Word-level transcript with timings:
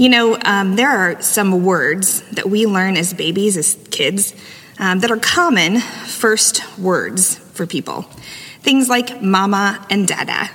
You 0.00 0.08
know, 0.08 0.38
um, 0.46 0.76
there 0.76 0.88
are 0.88 1.20
some 1.20 1.62
words 1.62 2.22
that 2.30 2.48
we 2.48 2.64
learn 2.64 2.96
as 2.96 3.12
babies, 3.12 3.58
as 3.58 3.76
kids, 3.90 4.34
um, 4.78 5.00
that 5.00 5.10
are 5.10 5.18
common 5.18 5.78
first 5.78 6.62
words 6.78 7.36
for 7.36 7.66
people. 7.66 8.06
Things 8.62 8.88
like 8.88 9.20
mama 9.20 9.86
and 9.90 10.08
dada. 10.08 10.48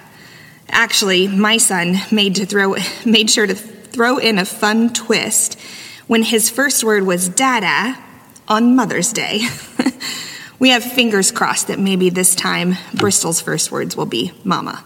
Actually, 0.68 1.28
my 1.28 1.58
son 1.58 1.98
made 2.12 2.34
to 2.38 2.48
throw 2.48 2.74
made 3.06 3.30
sure 3.30 3.46
to 3.46 3.54
throw 3.54 4.18
in 4.18 4.40
a 4.40 4.46
fun 4.46 4.92
twist 4.92 5.60
when 6.08 6.24
his 6.24 6.50
first 6.50 6.84
word 6.84 7.04
was 7.04 7.30
dada 7.30 8.04
on 8.48 8.76
Mother's 8.76 9.14
Day. 9.14 9.42
we 10.60 10.70
have 10.70 10.84
fingers 10.84 11.32
crossed 11.32 11.68
that 11.68 11.78
maybe 11.78 12.10
this 12.10 12.34
time 12.34 12.78
Bristol's 12.96 13.42
first 13.42 13.72
words 13.72 13.96
will 13.96 14.08
be 14.08 14.32
mama. 14.44 14.84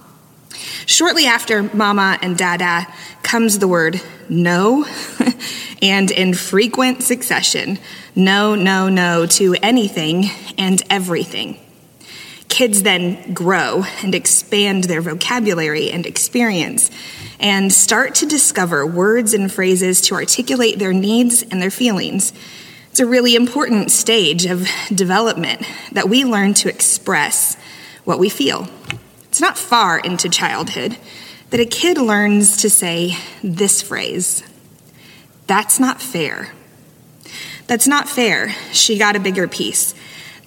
Shortly 0.85 1.27
after 1.27 1.63
mama 1.63 2.17
and 2.21 2.37
dada 2.37 2.87
comes 3.29 3.59
the 3.59 3.67
word 3.67 4.01
no, 4.27 4.83
and 5.83 6.09
in 6.09 6.33
frequent 6.33 7.03
succession, 7.03 7.77
no, 8.15 8.55
no, 8.55 8.89
no 8.89 9.27
to 9.27 9.53
anything 9.61 10.25
and 10.57 10.81
everything. 10.89 11.59
Kids 12.47 12.81
then 12.81 13.35
grow 13.35 13.83
and 14.01 14.15
expand 14.15 14.85
their 14.85 15.01
vocabulary 15.01 15.91
and 15.91 16.07
experience 16.07 16.89
and 17.39 17.71
start 17.71 18.15
to 18.15 18.25
discover 18.25 18.83
words 18.83 19.35
and 19.35 19.51
phrases 19.51 20.01
to 20.01 20.15
articulate 20.15 20.79
their 20.79 20.93
needs 20.93 21.43
and 21.43 21.61
their 21.61 21.69
feelings. 21.69 22.33
It's 22.89 22.99
a 22.99 23.05
really 23.05 23.35
important 23.35 23.91
stage 23.91 24.47
of 24.47 24.67
development 24.91 25.61
that 25.91 26.09
we 26.09 26.25
learn 26.25 26.55
to 26.55 26.69
express 26.69 27.57
what 28.05 28.17
we 28.17 28.29
feel. 28.29 28.67
It's 29.25 29.39
not 29.39 29.55
far 29.55 29.99
into 29.99 30.29
childhood 30.29 30.97
that 31.49 31.59
a 31.59 31.65
kid 31.65 31.97
learns 31.97 32.57
to 32.57 32.69
say 32.69 33.17
this 33.43 33.81
phrase 33.81 34.43
That's 35.47 35.79
not 35.79 36.01
fair. 36.01 36.53
That's 37.67 37.87
not 37.87 38.09
fair. 38.09 38.55
She 38.71 38.97
got 38.97 39.15
a 39.15 39.19
bigger 39.19 39.47
piece. 39.47 39.93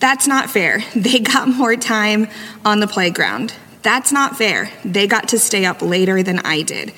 That's 0.00 0.26
not 0.26 0.50
fair. 0.50 0.82
They 0.96 1.20
got 1.20 1.48
more 1.48 1.76
time 1.76 2.28
on 2.64 2.80
the 2.80 2.88
playground. 2.88 3.54
That's 3.82 4.12
not 4.12 4.36
fair. 4.36 4.70
They 4.84 5.06
got 5.06 5.28
to 5.28 5.38
stay 5.38 5.64
up 5.64 5.82
later 5.82 6.22
than 6.22 6.40
I 6.40 6.62
did. 6.62 6.92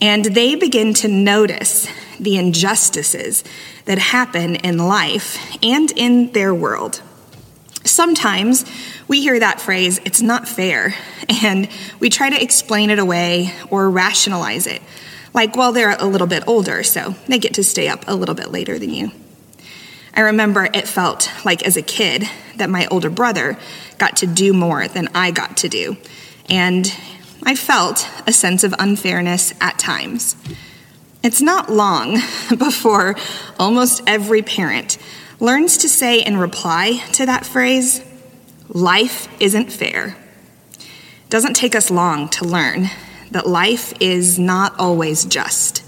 And 0.00 0.24
they 0.24 0.54
begin 0.54 0.94
to 0.94 1.08
notice 1.08 1.88
the 2.20 2.36
injustices 2.36 3.44
that 3.84 3.98
happen 3.98 4.56
in 4.56 4.78
life 4.78 5.38
and 5.62 5.90
in 5.92 6.32
their 6.32 6.54
world. 6.54 7.02
Sometimes 7.84 8.64
we 9.08 9.20
hear 9.20 9.38
that 9.38 9.60
phrase, 9.60 10.00
it's 10.04 10.22
not 10.22 10.48
fair, 10.48 10.94
and 11.42 11.68
we 12.00 12.10
try 12.10 12.30
to 12.30 12.42
explain 12.42 12.90
it 12.90 12.98
away 12.98 13.52
or 13.70 13.90
rationalize 13.90 14.66
it. 14.66 14.82
Like, 15.32 15.56
well, 15.56 15.72
they're 15.72 15.96
a 15.98 16.06
little 16.06 16.28
bit 16.28 16.44
older, 16.46 16.82
so 16.82 17.14
they 17.26 17.38
get 17.38 17.54
to 17.54 17.64
stay 17.64 17.88
up 17.88 18.04
a 18.06 18.14
little 18.14 18.34
bit 18.34 18.50
later 18.50 18.78
than 18.78 18.90
you. 18.90 19.10
I 20.14 20.20
remember 20.20 20.68
it 20.72 20.86
felt 20.86 21.28
like 21.44 21.64
as 21.64 21.76
a 21.76 21.82
kid 21.82 22.28
that 22.56 22.70
my 22.70 22.86
older 22.86 23.10
brother 23.10 23.58
got 23.98 24.18
to 24.18 24.26
do 24.26 24.52
more 24.52 24.86
than 24.86 25.08
I 25.14 25.32
got 25.32 25.56
to 25.58 25.68
do. 25.68 25.96
And 26.48 26.86
I 27.42 27.56
felt 27.56 28.08
a 28.26 28.32
sense 28.32 28.62
of 28.62 28.74
unfairness 28.78 29.54
at 29.60 29.78
times. 29.78 30.36
It's 31.24 31.40
not 31.40 31.70
long 31.70 32.20
before 32.56 33.16
almost 33.58 34.02
every 34.06 34.42
parent 34.42 34.98
learns 35.40 35.78
to 35.78 35.88
say 35.88 36.20
in 36.20 36.36
reply 36.36 37.02
to 37.14 37.26
that 37.26 37.44
phrase, 37.44 38.04
life 38.68 39.28
isn't 39.40 39.72
fair. 39.72 40.16
It 40.78 41.30
doesn't 41.30 41.54
take 41.54 41.74
us 41.74 41.90
long 41.90 42.28
to 42.30 42.44
learn 42.44 42.90
that 43.30 43.46
life 43.46 43.92
is 44.00 44.38
not 44.38 44.78
always 44.78 45.24
just, 45.24 45.82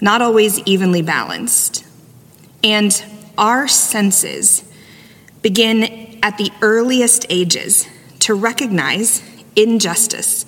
not 0.00 0.22
always 0.22 0.58
evenly 0.60 1.02
balanced. 1.02 1.86
And 2.64 3.04
our 3.38 3.68
senses 3.68 4.64
begin 5.42 6.18
at 6.22 6.38
the 6.38 6.50
earliest 6.60 7.26
ages 7.30 7.86
to 8.20 8.34
recognize 8.34 9.22
injustice, 9.54 10.44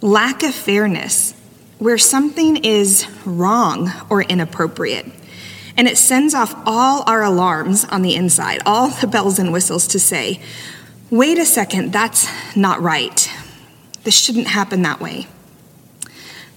lack 0.00 0.42
of 0.42 0.54
fairness, 0.54 1.32
where 1.78 1.98
something 1.98 2.56
is 2.58 3.06
wrong 3.24 3.90
or 4.10 4.22
inappropriate. 4.22 5.06
And 5.76 5.88
it 5.88 5.98
sends 5.98 6.34
off 6.34 6.54
all 6.66 7.02
our 7.06 7.22
alarms 7.22 7.84
on 7.86 8.02
the 8.02 8.14
inside, 8.14 8.60
all 8.66 8.88
the 8.88 9.06
bells 9.14 9.38
and 9.38 9.52
whistles 9.52 9.86
to 9.88 9.98
say, 9.98 10.40
wait 11.16 11.38
a 11.38 11.46
second, 11.46 11.92
that's 11.92 12.28
not 12.56 12.80
right. 12.80 13.30
This 14.02 14.16
shouldn't 14.16 14.48
happen 14.48 14.82
that 14.82 15.00
way. 15.00 15.26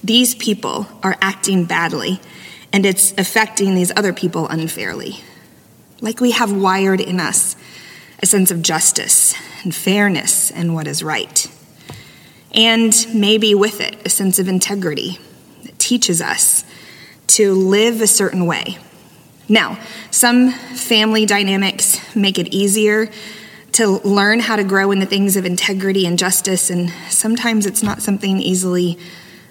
These 0.04 0.36
people 0.36 0.88
are 1.04 1.16
acting 1.22 1.66
badly, 1.66 2.20
and 2.74 2.86
it's 2.86 3.14
affecting 3.18 3.76
these 3.76 3.92
other 3.96 4.14
people 4.14 4.48
unfairly 4.48 5.22
like 6.02 6.20
we 6.20 6.32
have 6.32 6.52
wired 6.52 7.02
in 7.02 7.20
us 7.20 7.56
a 8.22 8.26
sense 8.26 8.52
of 8.52 8.62
justice 8.62 9.36
and 9.64 9.74
fairness 9.74 10.52
and 10.52 10.74
what 10.74 10.88
is 10.88 11.04
right. 11.04 11.50
And 12.52 12.94
maybe 13.14 13.54
with 13.56 13.82
it, 13.82 14.06
a 14.06 14.10
sense 14.10 14.40
of 14.40 14.48
integrity 14.48 15.20
that 15.64 15.78
teaches 15.78 16.22
us 16.22 16.66
to 17.28 17.54
live 17.54 18.02
a 18.02 18.08
certain 18.08 18.46
way. 18.46 18.78
Now, 19.50 19.80
some 20.12 20.52
family 20.52 21.26
dynamics 21.26 22.00
make 22.16 22.40
it 22.40 22.54
easier 22.54 23.10
to 23.74 24.00
learn 24.00 24.40
how 24.40 24.56
to 24.56 24.64
grow 24.64 24.92
in 24.92 25.00
the 25.00 25.06
things 25.06 25.36
of 25.36 25.46
integrity 25.46 26.06
and 26.06 26.18
justice, 26.18 26.70
and 26.70 26.92
sometimes 27.10 27.66
it's 27.66 27.84
not 27.84 28.02
something 28.02 28.40
easily 28.40 28.98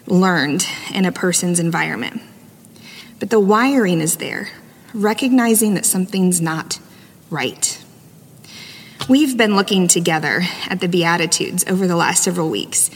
learned 0.06 0.66
in 0.93 1.04
a 1.04 1.12
person's 1.12 1.60
environment. 1.60 2.21
But 3.19 3.31
the 3.31 3.41
wiring 3.41 4.00
is 4.00 4.16
there 4.16 4.50
recognizing 4.93 5.75
that 5.75 5.84
something's 5.84 6.41
not 6.41 6.81
right. 7.31 7.82
We've 9.09 9.37
been 9.37 9.54
looking 9.54 9.88
together 9.88 10.43
at 10.69 10.81
the 10.81 10.88
Beatitudes 10.88 11.65
over 11.69 11.87
the 11.87 11.97
last 11.97 12.25
several 12.25 12.50
weeks, 12.50 12.91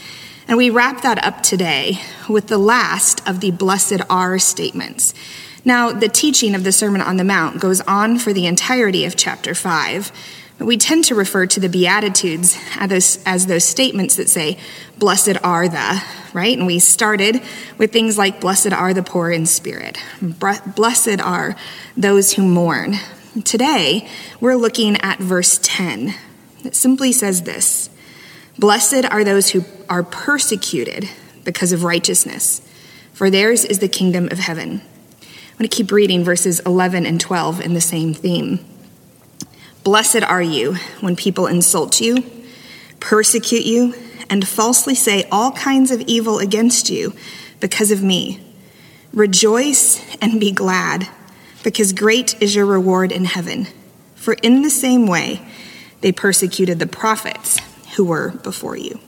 and 0.47 0.57
we 0.57 0.69
wrap 0.69 1.01
that 1.03 1.23
up 1.23 1.41
today 1.41 1.99
with 2.27 2.47
the 2.47 2.57
last 2.57 3.25
of 3.27 3.39
the 3.39 3.51
blessed 3.51 4.01
are 4.09 4.37
statements. 4.39 5.13
Now, 5.63 5.91
the 5.91 6.09
teaching 6.09 6.55
of 6.55 6.63
the 6.63 6.71
Sermon 6.71 7.01
on 7.01 7.17
the 7.17 7.23
Mount 7.23 7.61
goes 7.61 7.81
on 7.81 8.17
for 8.17 8.33
the 8.33 8.47
entirety 8.47 9.05
of 9.05 9.15
chapter 9.15 9.53
5, 9.53 10.11
but 10.11 10.40
we 10.65 10.77
tend 10.77 11.05
to 11.05 11.15
refer 11.15 11.45
to 11.47 11.59
the 11.59 11.69
Beatitudes 11.69 12.57
as 12.75 12.89
those, 12.89 13.23
as 13.25 13.45
those 13.47 13.63
statements 13.63 14.17
that 14.17 14.29
say, 14.29 14.57
Blessed 14.97 15.37
are 15.43 15.67
the, 15.67 16.03
right? 16.33 16.57
And 16.57 16.67
we 16.67 16.79
started 16.79 17.41
with 17.77 17.91
things 17.91 18.17
like, 18.17 18.39
Blessed 18.41 18.73
are 18.73 18.93
the 18.93 19.03
poor 19.03 19.31
in 19.31 19.45
spirit, 19.45 19.97
blessed 20.21 21.19
are 21.21 21.55
those 21.97 22.33
who 22.33 22.43
mourn. 22.43 22.95
Today, 23.43 24.07
we're 24.39 24.55
looking 24.55 24.97
at 24.97 25.19
verse 25.19 25.59
10. 25.63 26.13
that 26.63 26.75
simply 26.75 27.11
says 27.11 27.43
this 27.43 27.89
Blessed 28.59 29.05
are 29.05 29.23
those 29.23 29.49
who 29.49 29.63
are 29.89 30.03
persecuted 30.03 31.09
because 31.43 31.71
of 31.71 31.83
righteousness, 31.83 32.61
for 33.13 33.29
theirs 33.29 33.65
is 33.65 33.79
the 33.79 33.87
kingdom 33.87 34.27
of 34.31 34.37
heaven. 34.39 34.81
I'm 35.21 35.57
going 35.57 35.69
to 35.69 35.75
keep 35.75 35.91
reading 35.91 36.23
verses 36.23 36.59
11 36.61 37.05
and 37.05 37.19
12 37.19 37.61
in 37.61 37.73
the 37.73 37.81
same 37.81 38.13
theme. 38.13 38.65
Blessed 39.83 40.23
are 40.23 40.41
you 40.41 40.75
when 40.99 41.15
people 41.15 41.47
insult 41.47 41.99
you, 41.99 42.23
persecute 42.99 43.65
you, 43.65 43.95
and 44.29 44.47
falsely 44.47 44.93
say 44.93 45.27
all 45.31 45.51
kinds 45.53 45.89
of 45.89 46.01
evil 46.01 46.37
against 46.37 46.89
you 46.89 47.13
because 47.59 47.89
of 47.89 48.03
me. 48.03 48.39
Rejoice 49.11 49.99
and 50.21 50.39
be 50.39 50.51
glad, 50.51 51.07
because 51.63 51.93
great 51.93 52.39
is 52.41 52.55
your 52.55 52.65
reward 52.65 53.11
in 53.11 53.25
heaven. 53.25 53.67
For 54.15 54.33
in 54.35 54.61
the 54.61 54.69
same 54.69 55.07
way 55.07 55.41
they 56.01 56.11
persecuted 56.11 56.77
the 56.77 56.87
prophets 56.87 57.59
who 57.95 58.05
were 58.05 58.29
before 58.29 58.77
you. 58.77 58.99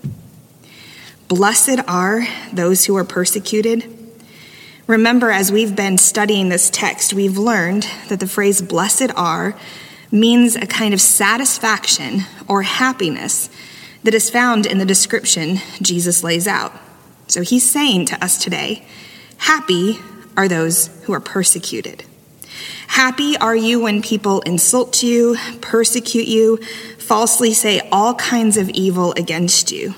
Blessed 1.28 1.80
are 1.88 2.26
those 2.52 2.86
who 2.86 2.98
are 2.98 3.06
persecuted. 3.06 3.86
Remember, 4.88 5.32
as 5.32 5.52
we've 5.52 5.76
been 5.76 5.98
studying 5.98 6.50
this 6.50 6.70
text, 6.70 7.14
we've 7.14 7.38
learned 7.38 7.88
that 8.10 8.20
the 8.20 8.28
phrase 8.28 8.62
blessed 8.62 9.12
are 9.16 9.56
means 10.14 10.56
a 10.56 10.68
kind 10.68 10.94
of 10.94 11.02
satisfaction 11.02 12.22
or 12.48 12.62
happiness 12.62 13.50
that 14.04 14.14
is 14.14 14.30
found 14.30 14.66
in 14.66 14.78
the 14.78 14.86
description 14.86 15.58
Jesus 15.82 16.24
lays 16.24 16.48
out. 16.48 16.72
So 17.28 17.42
he's 17.42 17.70
saying 17.70 18.06
to 18.08 18.24
us 18.24 18.38
today, 18.38 18.86
Happy 19.38 19.98
are 20.38 20.48
those 20.48 20.88
who 21.04 21.14
are 21.14 21.20
persecuted. 21.20 22.06
Happy 22.88 23.36
are 23.38 23.56
you 23.56 23.80
when 23.82 24.02
people 24.02 24.42
insult 24.42 25.02
you, 25.02 25.36
persecute 25.62 26.28
you, 26.28 26.58
falsely 27.00 27.54
say 27.54 27.82
all 27.92 28.14
kinds 28.14 28.56
of 28.56 28.70
evil 28.70 29.14
against 29.18 29.72
you. 29.72 29.96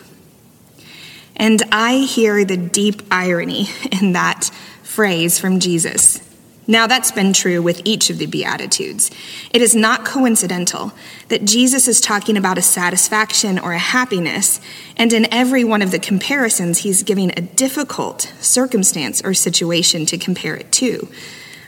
And 1.35 1.61
I 1.71 1.97
hear 1.97 2.45
the 2.45 2.57
deep 2.57 3.01
irony 3.11 3.67
in 3.91 4.13
that 4.13 4.45
phrase 4.83 5.37
from 5.39 5.59
Jesus. 5.59 6.24
Now, 6.67 6.87
that's 6.87 7.11
been 7.11 7.31
true 7.31 7.61
with 7.61 7.81
each 7.85 8.09
of 8.09 8.17
the 8.17 8.25
Beatitudes. 8.25 9.11
It 9.51 9.61
is 9.61 9.75
not 9.75 10.03
coincidental 10.03 10.93
that 11.27 11.45
Jesus 11.45 11.87
is 11.87 12.01
talking 12.01 12.37
about 12.37 12.57
a 12.57 12.63
satisfaction 12.63 13.59
or 13.59 13.73
a 13.73 13.77
happiness, 13.77 14.59
and 14.97 15.13
in 15.13 15.31
every 15.31 15.63
one 15.63 15.83
of 15.83 15.91
the 15.91 15.99
comparisons, 15.99 16.79
he's 16.79 17.03
giving 17.03 17.31
a 17.31 17.41
difficult 17.41 18.33
circumstance 18.39 19.21
or 19.23 19.35
situation 19.35 20.07
to 20.07 20.17
compare 20.17 20.55
it 20.55 20.71
to. 20.73 21.07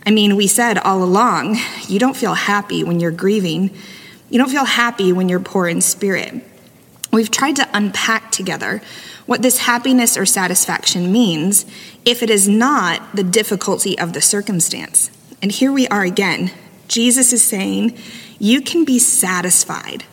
I 0.03 0.09
mean, 0.09 0.35
we 0.35 0.47
said 0.47 0.79
all 0.79 1.03
along, 1.03 1.57
you 1.87 1.99
don't 1.99 2.17
feel 2.17 2.33
happy 2.33 2.83
when 2.83 2.99
you're 2.99 3.11
grieving, 3.11 3.69
you 4.29 4.39
don't 4.39 4.49
feel 4.49 4.65
happy 4.65 5.13
when 5.13 5.29
you're 5.29 5.39
poor 5.39 5.67
in 5.67 5.81
spirit. 5.81 6.43
We've 7.11 7.31
tried 7.31 7.57
to 7.57 7.69
unpack 7.73 8.31
together 8.31 8.81
what 9.25 9.41
this 9.41 9.59
happiness 9.59 10.17
or 10.17 10.25
satisfaction 10.25 11.11
means 11.11 11.65
if 12.07 12.23
it 12.23 12.29
is 12.29 12.47
not 12.47 13.01
the 13.13 13.23
difficulty 13.23 13.99
of 13.99 14.13
the 14.13 14.21
circumstance. 14.21 15.11
And 15.41 15.51
here 15.51 15.73
we 15.73 15.89
are 15.89 16.03
again. 16.03 16.51
Jesus 16.87 17.33
is 17.33 17.43
saying, 17.43 17.97
You 18.39 18.61
can 18.61 18.85
be 18.85 18.97
satisfied, 18.97 20.05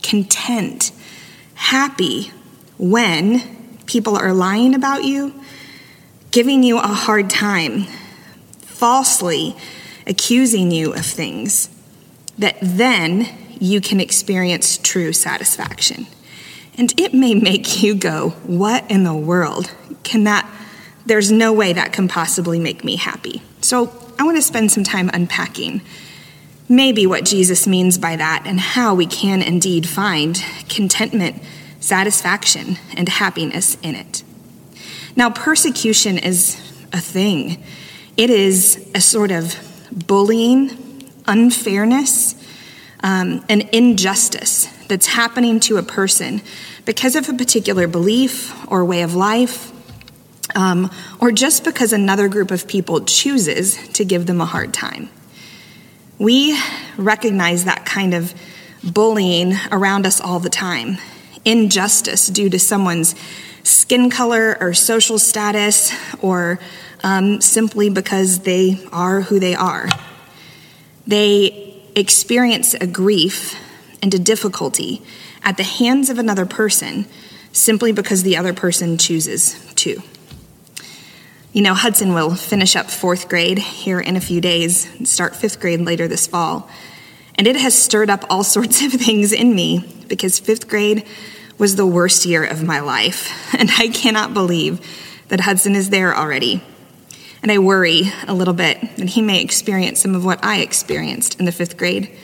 content, 0.00 0.92
happy 1.54 2.30
when 2.78 3.40
people 3.86 4.16
are 4.16 4.32
lying 4.32 4.76
about 4.76 5.02
you, 5.02 5.34
giving 6.30 6.62
you 6.62 6.78
a 6.78 6.86
hard 6.86 7.28
time, 7.28 7.82
falsely 8.60 9.56
accusing 10.06 10.70
you 10.70 10.92
of 10.94 11.04
things, 11.04 11.68
that 12.38 12.58
then 12.62 13.28
you 13.58 13.80
can 13.80 13.98
experience 13.98 14.78
true 14.78 15.12
satisfaction. 15.12 16.06
And 16.78 16.98
it 16.98 17.12
may 17.12 17.34
make 17.34 17.82
you 17.82 17.96
go, 17.96 18.30
What 18.44 18.88
in 18.88 19.02
the 19.02 19.14
world? 19.14 19.74
Can 20.04 20.22
that, 20.24 20.48
there's 21.06 21.30
no 21.30 21.52
way 21.52 21.72
that 21.72 21.92
can 21.92 22.08
possibly 22.08 22.58
make 22.58 22.84
me 22.84 22.96
happy. 22.96 23.42
So 23.60 23.92
I 24.18 24.24
want 24.24 24.36
to 24.36 24.42
spend 24.42 24.70
some 24.70 24.84
time 24.84 25.10
unpacking 25.12 25.80
maybe 26.68 27.04
what 27.04 27.24
Jesus 27.24 27.66
means 27.66 27.98
by 27.98 28.16
that 28.16 28.44
and 28.46 28.60
how 28.60 28.94
we 28.94 29.04
can 29.04 29.42
indeed 29.42 29.88
find 29.88 30.42
contentment, 30.68 31.42
satisfaction, 31.80 32.76
and 32.96 33.08
happiness 33.08 33.76
in 33.82 33.96
it. 33.96 34.22
Now, 35.16 35.30
persecution 35.30 36.16
is 36.16 36.54
a 36.92 37.00
thing, 37.00 37.62
it 38.16 38.30
is 38.30 38.88
a 38.94 39.00
sort 39.00 39.32
of 39.32 39.56
bullying, 40.06 41.10
unfairness, 41.26 42.34
um, 43.02 43.44
an 43.48 43.62
injustice 43.72 44.66
that's 44.86 45.06
happening 45.06 45.58
to 45.60 45.76
a 45.76 45.82
person 45.82 46.42
because 46.84 47.16
of 47.16 47.28
a 47.28 47.34
particular 47.34 47.88
belief 47.88 48.54
or 48.70 48.84
way 48.84 49.02
of 49.02 49.14
life, 49.14 49.69
um, 50.54 50.90
or 51.20 51.32
just 51.32 51.64
because 51.64 51.92
another 51.92 52.28
group 52.28 52.50
of 52.50 52.66
people 52.66 53.04
chooses 53.04 53.76
to 53.94 54.04
give 54.04 54.26
them 54.26 54.40
a 54.40 54.44
hard 54.44 54.72
time. 54.72 55.08
We 56.18 56.58
recognize 56.96 57.64
that 57.64 57.86
kind 57.86 58.14
of 58.14 58.34
bullying 58.82 59.54
around 59.70 60.06
us 60.06 60.20
all 60.20 60.40
the 60.40 60.50
time 60.50 60.98
injustice 61.44 62.26
due 62.26 62.50
to 62.50 62.58
someone's 62.58 63.14
skin 63.62 64.10
color 64.10 64.56
or 64.60 64.74
social 64.74 65.18
status, 65.18 65.92
or 66.20 66.58
um, 67.02 67.40
simply 67.40 67.90
because 67.90 68.40
they 68.40 68.78
are 68.92 69.22
who 69.22 69.38
they 69.38 69.54
are. 69.54 69.88
They 71.06 71.82
experience 71.96 72.74
a 72.74 72.86
grief 72.86 73.58
and 74.02 74.14
a 74.14 74.18
difficulty 74.18 75.02
at 75.42 75.56
the 75.56 75.62
hands 75.62 76.10
of 76.10 76.18
another 76.18 76.46
person 76.46 77.06
simply 77.52 77.92
because 77.92 78.22
the 78.22 78.36
other 78.36 78.52
person 78.52 78.96
chooses 78.96 79.54
to. 79.74 80.02
You 81.52 81.62
know, 81.62 81.74
Hudson 81.74 82.14
will 82.14 82.36
finish 82.36 82.76
up 82.76 82.88
fourth 82.88 83.28
grade 83.28 83.58
here 83.58 83.98
in 83.98 84.14
a 84.14 84.20
few 84.20 84.40
days 84.40 84.86
and 84.98 85.08
start 85.08 85.34
fifth 85.34 85.58
grade 85.58 85.80
later 85.80 86.06
this 86.06 86.28
fall. 86.28 86.70
And 87.34 87.48
it 87.48 87.56
has 87.56 87.76
stirred 87.76 88.08
up 88.08 88.24
all 88.30 88.44
sorts 88.56 88.82
of 88.82 88.92
things 88.92 89.32
in 89.32 89.52
me 89.52 89.84
because 90.06 90.38
fifth 90.38 90.68
grade 90.68 91.04
was 91.58 91.74
the 91.74 91.86
worst 91.86 92.24
year 92.24 92.44
of 92.44 92.62
my 92.62 92.78
life. 92.78 93.36
And 93.58 93.68
I 93.78 93.88
cannot 93.88 94.32
believe 94.32 94.80
that 95.26 95.40
Hudson 95.40 95.74
is 95.74 95.90
there 95.90 96.16
already. 96.16 96.62
And 97.42 97.50
I 97.50 97.58
worry 97.58 98.04
a 98.28 98.32
little 98.32 98.54
bit 98.54 98.80
that 98.96 99.08
he 99.08 99.20
may 99.20 99.42
experience 99.42 100.00
some 100.00 100.14
of 100.14 100.24
what 100.24 100.42
I 100.44 100.60
experienced 100.60 101.40
in 101.40 101.46
the 101.46 101.52
fifth 101.52 101.76
grade. 101.76 102.16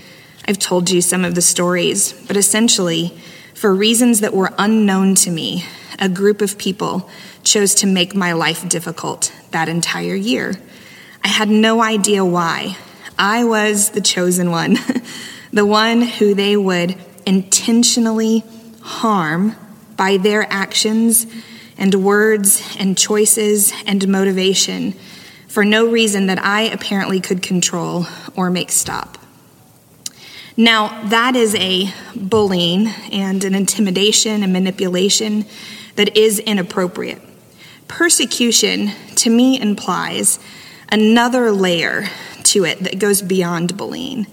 I've 0.47 0.61
told 0.61 0.89
you 0.89 1.01
some 1.01 1.25
of 1.25 1.35
the 1.35 1.43
stories, 1.43 2.13
but 2.13 2.37
essentially, 2.37 3.09
for 3.55 3.75
reasons 3.75 4.21
that 4.21 4.35
were 4.35 4.53
unknown 4.57 5.17
to 5.17 5.31
me, 5.33 5.65
a 5.99 6.09
group 6.09 6.41
of 6.41 6.59
people 6.59 7.11
chose 7.47 7.77
to 7.77 7.87
make 7.87 8.15
my 8.15 8.33
life 8.33 8.69
difficult 8.69 9.33
that 9.53 9.69
entire 9.69 10.15
year. 10.15 10.55
I 11.25 11.29
had 11.29 11.49
no 11.49 11.81
idea 11.81 12.25
why. 12.25 12.77
I 13.19 13.45
was 13.45 13.91
the 13.91 14.01
chosen 14.01 14.51
one, 14.51 14.77
the 15.53 15.65
one 15.65 16.03
who 16.03 16.35
they 16.35 16.57
would 16.57 16.97
intentionally 17.25 18.45
harm 18.83 19.55
by 19.97 20.19
their 20.19 20.47
actions 20.53 21.27
and 21.79 21.95
words 21.95 22.77
and 22.79 22.99
choices 22.99 23.73
and 23.87 24.07
motivation 24.09 24.93
for 25.49 25.65
no 25.65 25.89
reason 25.89 26.27
that 26.27 26.39
I 26.39 26.63
apparently 26.63 27.21
could 27.21 27.43
control 27.43 28.07
or 28.35 28.51
make 28.51 28.71
stop. 28.71 29.19
Now, 30.57 31.09
that 31.09 31.37
is 31.37 31.55
a 31.55 31.93
bullying 32.15 32.89
and 33.13 33.45
an 33.45 33.55
intimidation 33.55 34.43
and 34.43 34.53
manipulation 34.53 35.45
that 35.97 36.17
is 36.17 36.39
inappropriate. 36.39 37.21
Persecution, 37.89 38.91
to 39.17 39.31
me, 39.31 39.61
implies 39.61 40.39
another 40.91 41.51
layer 41.51 42.09
to 42.45 42.65
it 42.65 42.81
that 42.81 42.99
goes 42.99 43.23
beyond 43.23 43.77
bullying. 43.77 44.27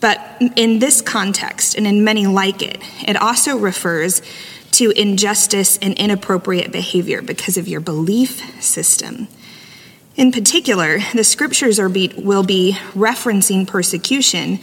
But 0.00 0.20
in 0.56 0.80
this 0.80 1.00
context, 1.00 1.76
and 1.76 1.86
in 1.86 2.02
many 2.04 2.26
like 2.26 2.60
it, 2.60 2.78
it 3.06 3.16
also 3.16 3.56
refers 3.56 4.20
to 4.72 4.90
injustice 4.90 5.78
and 5.78 5.94
inappropriate 5.94 6.72
behavior 6.72 7.22
because 7.22 7.56
of 7.56 7.68
your 7.68 7.80
belief 7.80 8.62
system. 8.62 9.28
In 10.16 10.32
particular, 10.32 10.98
the 11.14 11.24
scriptures 11.24 11.78
be, 11.90 12.12
will 12.16 12.42
be 12.42 12.76
referencing 12.94 13.66
persecution 13.66 14.58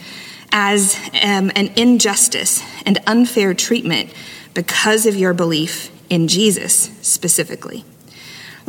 as 0.52 0.96
um, 1.22 1.50
an 1.54 1.72
injustice 1.76 2.62
and 2.84 2.98
unfair 3.06 3.54
treatment 3.54 4.12
because 4.52 5.06
of 5.06 5.16
your 5.16 5.32
belief 5.32 5.90
in 6.10 6.28
Jesus 6.28 6.90
specifically. 7.02 7.84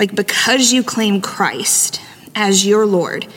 Like, 0.02 0.16
because 0.16 0.74
you 0.74 0.82
claim 0.82 1.22
Christ 1.22 2.02
as 2.34 2.66
your 2.66 2.88
Lord, 2.88 3.28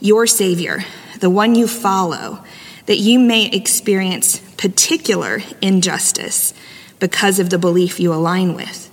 your 0.00 0.26
Savior, 0.26 0.84
the 1.18 1.30
one 1.30 1.54
you 1.54 1.66
follow, 1.66 2.44
that 2.84 2.98
you 2.98 3.18
may 3.18 3.46
experience 3.46 4.38
particular 4.58 5.40
injustice 5.62 6.52
because 6.98 7.38
of 7.38 7.48
the 7.48 7.58
belief 7.58 7.98
you 7.98 8.12
align 8.12 8.54
with. 8.54 8.90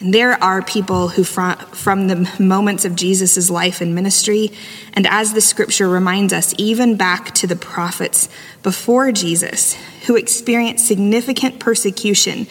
And 0.00 0.12
there 0.12 0.34
are 0.44 0.60
people 0.60 1.08
who, 1.08 1.24
from, 1.24 2.06
the 2.08 2.30
moments 2.38 2.84
of 2.84 2.94
Jesus' 2.94 3.48
life 3.48 3.80
and 3.80 3.94
ministry, 3.94 4.50
and 4.92 5.06
as 5.06 5.32
the 5.32 5.40
scripture 5.40 5.88
reminds 5.88 6.34
us, 6.34 6.54
even 6.58 6.98
back 6.98 7.34
to 7.36 7.46
the 7.46 7.56
prophets 7.56 8.28
before 8.62 9.10
Jesus, 9.10 9.72
who 10.06 10.16
experienced 10.16 10.86
significant 10.86 11.60
persecution 11.60 12.46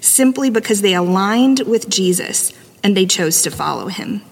simply 0.00 0.50
because 0.50 0.80
they 0.80 0.94
aligned 0.94 1.60
with 1.60 1.88
Jesus 1.88 2.52
and 2.82 2.96
they 2.96 3.06
chose 3.06 3.42
to 3.42 3.50
follow 3.50 3.88
him. 3.88 4.22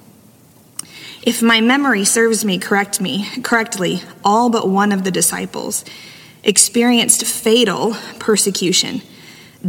If 1.22 1.42
my 1.42 1.60
memory 1.60 2.04
serves 2.04 2.44
me 2.44 2.58
correct 2.58 3.00
me 3.00 3.28
correctly, 3.42 4.02
all 4.24 4.50
but 4.50 4.68
one 4.68 4.92
of 4.92 5.04
the 5.04 5.10
disciples 5.10 5.84
experienced 6.42 7.24
fatal 7.24 7.96
persecution, 8.18 9.02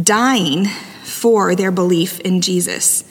dying 0.00 0.66
for 1.02 1.54
their 1.54 1.70
belief 1.70 2.20
in 2.20 2.40
Jesus. 2.40 3.04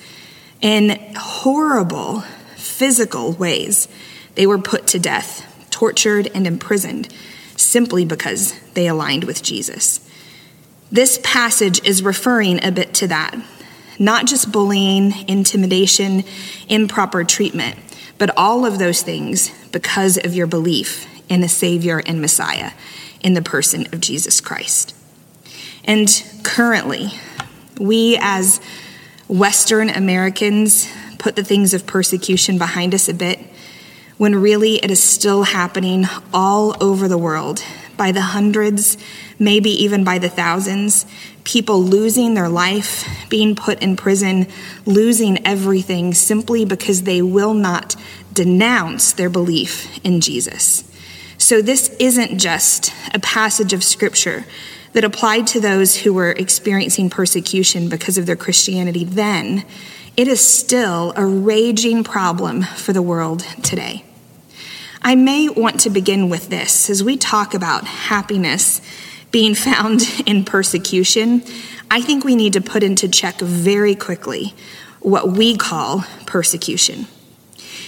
In 0.61 1.13
horrible 1.15 2.21
physical 2.55 3.33
ways, 3.33 3.87
they 4.35 4.47
were 4.47 4.57
put 4.57 4.87
to 4.87 4.99
death, 4.99 5.67
tortured, 5.69 6.29
and 6.33 6.47
imprisoned 6.47 7.13
simply 7.55 8.05
because 8.05 8.57
they 8.73 8.87
aligned 8.87 9.25
with 9.25 9.43
Jesus. 9.43 9.99
This 10.91 11.19
passage 11.23 11.85
is 11.85 12.01
referring 12.01 12.63
a 12.63 12.71
bit 12.71 12.93
to 12.95 13.07
that. 13.07 13.35
Not 13.99 14.25
just 14.25 14.51
bullying, 14.51 15.13
intimidation, 15.27 16.23
improper 16.69 17.23
treatment, 17.25 17.77
but 18.17 18.35
all 18.37 18.65
of 18.65 18.79
those 18.79 19.01
things 19.01 19.51
because 19.71 20.17
of 20.17 20.33
your 20.33 20.47
belief 20.47 21.05
in 21.29 21.43
a 21.43 21.49
Savior 21.49 22.01
and 22.05 22.21
Messiah 22.21 22.71
in 23.21 23.33
the 23.33 23.41
person 23.41 23.85
of 23.93 23.99
Jesus 23.99 24.41
Christ. 24.41 24.95
And 25.83 26.09
currently, 26.43 27.09
we, 27.79 28.17
as 28.21 28.61
Western 29.27 29.89
Americans, 29.89 30.87
put 31.17 31.35
the 31.35 31.43
things 31.43 31.73
of 31.73 31.85
persecution 31.85 32.57
behind 32.57 32.95
us 32.95 33.09
a 33.09 33.13
bit, 33.13 33.39
when 34.17 34.35
really 34.35 34.75
it 34.75 34.91
is 34.91 35.01
still 35.01 35.43
happening 35.43 36.05
all 36.33 36.75
over 36.83 37.07
the 37.07 37.17
world 37.17 37.63
by 37.95 38.11
the 38.11 38.21
hundreds, 38.21 38.97
maybe 39.37 39.69
even 39.69 40.03
by 40.03 40.17
the 40.17 40.29
thousands. 40.29 41.05
People 41.49 41.81
losing 41.81 42.35
their 42.35 42.47
life, 42.47 43.07
being 43.27 43.55
put 43.55 43.81
in 43.81 43.95
prison, 43.95 44.45
losing 44.85 45.43
everything 45.47 46.13
simply 46.13 46.63
because 46.63 47.01
they 47.01 47.23
will 47.23 47.55
not 47.55 47.95
denounce 48.31 49.13
their 49.13 49.31
belief 49.31 49.99
in 50.05 50.21
Jesus. 50.21 50.83
So, 51.39 51.59
this 51.63 51.89
isn't 51.99 52.37
just 52.37 52.93
a 53.15 53.19
passage 53.19 53.73
of 53.73 53.83
scripture 53.83 54.45
that 54.93 55.03
applied 55.03 55.47
to 55.47 55.59
those 55.59 55.95
who 55.95 56.13
were 56.13 56.33
experiencing 56.33 57.09
persecution 57.09 57.89
because 57.89 58.19
of 58.19 58.27
their 58.27 58.35
Christianity 58.35 59.03
then. 59.03 59.65
It 60.15 60.27
is 60.27 60.45
still 60.45 61.13
a 61.15 61.25
raging 61.25 62.03
problem 62.03 62.61
for 62.61 62.93
the 62.93 63.01
world 63.01 63.39
today. 63.63 64.03
I 65.01 65.15
may 65.15 65.49
want 65.49 65.79
to 65.79 65.89
begin 65.89 66.29
with 66.29 66.49
this 66.49 66.91
as 66.91 67.03
we 67.03 67.17
talk 67.17 67.55
about 67.55 67.85
happiness 67.85 68.81
being 69.31 69.55
found 69.55 70.01
in 70.25 70.45
persecution. 70.45 71.43
I 71.91 72.01
think 72.01 72.23
we 72.23 72.35
need 72.35 72.53
to 72.53 72.61
put 72.61 72.83
into 72.83 73.07
check 73.07 73.39
very 73.39 73.95
quickly 73.95 74.53
what 74.99 75.31
we 75.31 75.55
call 75.57 76.05
persecution. 76.25 77.07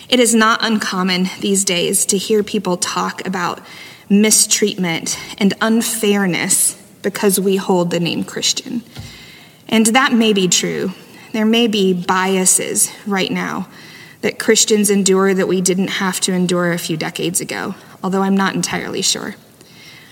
It 0.09 0.19
is 0.19 0.35
not 0.35 0.63
uncommon 0.63 1.29
these 1.39 1.63
days 1.63 2.05
to 2.07 2.17
hear 2.17 2.43
people 2.43 2.77
talk 2.77 3.25
about 3.25 3.61
mistreatment 4.09 5.17
and 5.37 5.53
unfairness 5.61 6.75
because 7.01 7.39
we 7.39 7.55
hold 7.55 7.91
the 7.91 7.99
name 7.99 8.23
Christian. 8.23 8.83
And 9.69 9.87
that 9.87 10.11
may 10.11 10.33
be 10.33 10.47
true. 10.47 10.91
There 11.31 11.45
may 11.45 11.67
be 11.67 11.93
biases 11.93 12.91
right 13.07 13.31
now 13.31 13.69
that 14.19 14.37
Christians 14.37 14.89
endure 14.89 15.33
that 15.33 15.47
we 15.47 15.61
didn't 15.61 15.87
have 15.87 16.19
to 16.21 16.33
endure 16.33 16.73
a 16.73 16.77
few 16.77 16.97
decades 16.97 17.39
ago, 17.39 17.75
although 18.03 18.21
I'm 18.21 18.35
not 18.35 18.53
entirely 18.53 19.01
sure. 19.01 19.35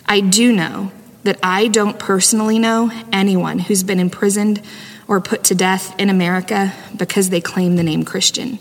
I 0.05 0.21
do 0.21 0.53
know 0.53 0.91
that 1.23 1.39
I 1.43 1.67
don't 1.67 1.99
personally 1.99 2.59
know 2.59 2.91
anyone 3.11 3.59
who's 3.59 3.83
been 3.83 3.99
imprisoned 3.99 4.61
or 5.07 5.19
put 5.19 5.43
to 5.45 5.55
death 5.55 5.99
in 5.99 6.09
America 6.09 6.73
because 6.95 7.29
they 7.29 7.41
claim 7.41 7.75
the 7.75 7.83
name 7.83 8.05
Christian. 8.05 8.59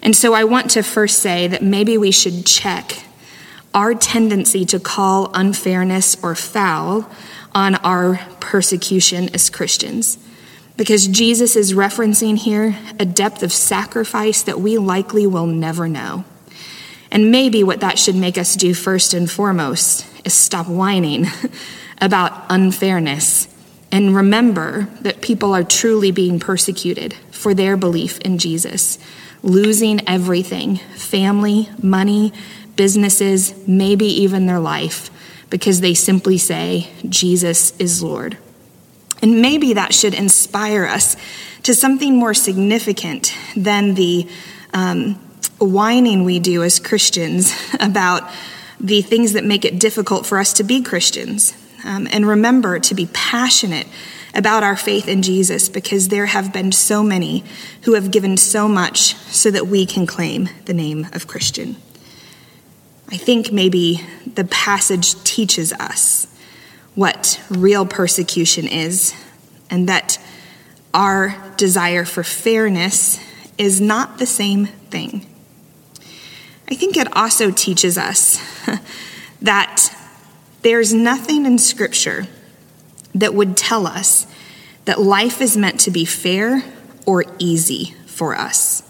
And 0.00 0.16
so 0.16 0.34
I 0.34 0.44
want 0.44 0.70
to 0.72 0.82
first 0.82 1.20
say 1.20 1.48
that 1.48 1.62
maybe 1.62 1.98
we 1.98 2.10
should 2.10 2.46
check 2.46 3.04
our 3.74 3.94
tendency 3.94 4.64
to 4.66 4.80
call 4.80 5.30
unfairness 5.34 6.22
or 6.22 6.34
foul 6.34 7.08
on 7.54 7.76
our 7.76 8.18
persecution 8.40 9.28
as 9.34 9.50
Christians. 9.50 10.18
Because 10.76 11.06
Jesus 11.06 11.54
is 11.54 11.74
referencing 11.74 12.36
here 12.36 12.76
a 12.98 13.04
depth 13.04 13.42
of 13.42 13.52
sacrifice 13.52 14.42
that 14.42 14.60
we 14.60 14.78
likely 14.78 15.26
will 15.26 15.46
never 15.46 15.88
know. 15.88 16.24
And 17.10 17.30
maybe 17.30 17.62
what 17.62 17.80
that 17.80 17.98
should 17.98 18.16
make 18.16 18.38
us 18.38 18.56
do 18.56 18.72
first 18.72 19.12
and 19.12 19.30
foremost 19.30 20.06
is 20.24 20.32
stop 20.32 20.66
whining 20.66 21.26
about 22.02 22.44
unfairness 22.50 23.48
and 23.90 24.14
remember 24.14 24.88
that 25.00 25.22
people 25.22 25.54
are 25.54 25.64
truly 25.64 26.10
being 26.10 26.38
persecuted 26.38 27.14
for 27.30 27.54
their 27.54 27.78
belief 27.78 28.18
in 28.20 28.36
Jesus 28.36 28.98
losing 29.42 30.08
everything 30.08 30.76
family, 30.76 31.68
money, 31.82 32.32
businesses, 32.76 33.54
maybe 33.66 34.06
even 34.06 34.46
their 34.46 34.60
life 34.60 35.10
because 35.50 35.80
they 35.80 35.94
simply 35.94 36.38
say, 36.38 36.88
Jesus 37.08 37.76
is 37.78 38.02
Lord. 38.02 38.38
And 39.20 39.42
maybe 39.42 39.74
that 39.74 39.92
should 39.92 40.14
inspire 40.14 40.86
us 40.86 41.16
to 41.64 41.74
something 41.74 42.16
more 42.16 42.34
significant 42.34 43.34
than 43.56 43.94
the 43.94 44.28
um, 44.72 45.14
whining 45.58 46.24
we 46.24 46.40
do 46.40 46.62
as 46.62 46.80
Christians 46.80 47.54
about 47.80 48.28
the 48.80 49.02
things 49.02 49.34
that 49.34 49.44
make 49.44 49.64
it 49.64 49.78
difficult 49.78 50.26
for 50.26 50.38
us 50.38 50.54
to 50.54 50.64
be 50.64 50.82
Christians. 50.82 51.54
Um, 51.84 52.08
and 52.10 52.26
remember 52.26 52.78
to 52.78 52.94
be 52.94 53.08
passionate 53.12 53.86
about 54.34 54.62
our 54.62 54.76
faith 54.76 55.08
in 55.08 55.22
Jesus 55.22 55.68
because 55.68 56.08
there 56.08 56.26
have 56.26 56.52
been 56.52 56.72
so 56.72 57.02
many 57.02 57.44
who 57.82 57.94
have 57.94 58.10
given 58.10 58.36
so 58.36 58.66
much 58.68 59.14
so 59.14 59.50
that 59.50 59.66
we 59.66 59.84
can 59.84 60.06
claim 60.06 60.48
the 60.64 60.74
name 60.74 61.06
of 61.12 61.26
Christian. 61.26 61.76
I 63.08 63.16
think 63.16 63.52
maybe 63.52 64.00
the 64.26 64.44
passage 64.44 65.22
teaches 65.22 65.72
us 65.74 66.26
what 66.94 67.42
real 67.50 67.84
persecution 67.84 68.66
is 68.66 69.14
and 69.68 69.88
that 69.88 70.18
our 70.94 71.36
desire 71.56 72.04
for 72.04 72.22
fairness 72.22 73.20
is 73.58 73.80
not 73.80 74.18
the 74.18 74.26
same 74.26 74.66
thing. 74.66 75.26
I 76.70 76.74
think 76.74 76.96
it 76.96 77.14
also 77.14 77.50
teaches 77.50 77.98
us 77.98 78.40
that 79.42 79.94
there's 80.62 80.92
nothing 80.92 81.46
in 81.46 81.58
Scripture 81.58 82.26
that 83.14 83.34
would 83.34 83.56
tell 83.56 83.86
us 83.86 84.26
that 84.84 85.00
life 85.00 85.40
is 85.40 85.56
meant 85.56 85.80
to 85.80 85.90
be 85.90 86.04
fair 86.04 86.62
or 87.06 87.24
easy 87.38 87.94
for 88.06 88.34
us. 88.34 88.82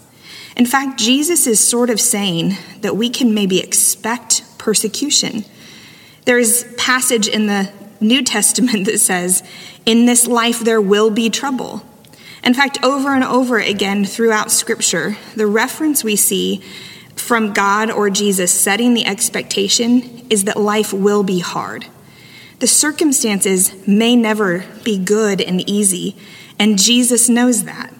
In 0.55 0.65
fact, 0.65 0.99
Jesus 0.99 1.47
is 1.47 1.59
sort 1.59 1.89
of 1.89 1.99
saying 1.99 2.57
that 2.81 2.95
we 2.95 3.09
can 3.09 3.33
maybe 3.33 3.59
expect 3.59 4.43
persecution. 4.57 5.45
There's 6.25 6.63
passage 6.75 7.27
in 7.27 7.47
the 7.47 7.71
New 7.99 8.23
Testament 8.23 8.85
that 8.85 8.99
says, 8.99 9.43
"In 9.85 10.05
this 10.05 10.27
life 10.27 10.59
there 10.59 10.81
will 10.81 11.09
be 11.09 11.29
trouble." 11.29 11.83
In 12.43 12.53
fact, 12.53 12.83
over 12.83 13.13
and 13.13 13.23
over 13.23 13.57
again 13.57 14.03
throughout 14.03 14.51
scripture, 14.51 15.17
the 15.35 15.47
reference 15.47 16.03
we 16.03 16.17
see 16.17 16.61
from 17.15 17.53
God 17.53 17.89
or 17.89 18.09
Jesus 18.09 18.51
setting 18.51 18.93
the 18.93 19.05
expectation 19.05 20.25
is 20.29 20.45
that 20.45 20.57
life 20.57 20.93
will 20.93 21.23
be 21.23 21.39
hard. 21.39 21.85
The 22.59 22.67
circumstances 22.67 23.73
may 23.87 24.15
never 24.15 24.65
be 24.83 24.97
good 24.97 25.41
and 25.41 25.67
easy, 25.69 26.15
and 26.59 26.79
Jesus 26.79 27.29
knows 27.29 27.65
that. 27.65 27.93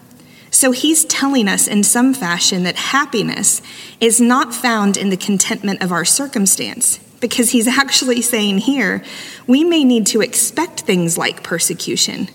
So 0.52 0.72
he's 0.72 1.04
telling 1.06 1.48
us 1.48 1.68
in 1.68 1.84
some 1.84 2.14
fashion 2.14 2.64
that 2.64 2.76
happiness 2.76 3.62
is 4.00 4.22
not 4.22 4.54
found 4.54 4.98
in 4.98 5.10
the 5.10 5.18
contentment 5.18 5.82
of 5.82 5.92
our 5.92 6.06
circumstance, 6.06 7.00
because 7.20 7.50
he's 7.50 7.68
actually 7.80 8.22
saying 8.22 8.60
here, 8.60 9.04
we 9.48 9.64
may 9.64 9.84
need 9.84 10.06
to 10.08 10.22
expect 10.22 10.82
things 10.82 11.18
like 11.18 11.44
persecution. 11.44 12.30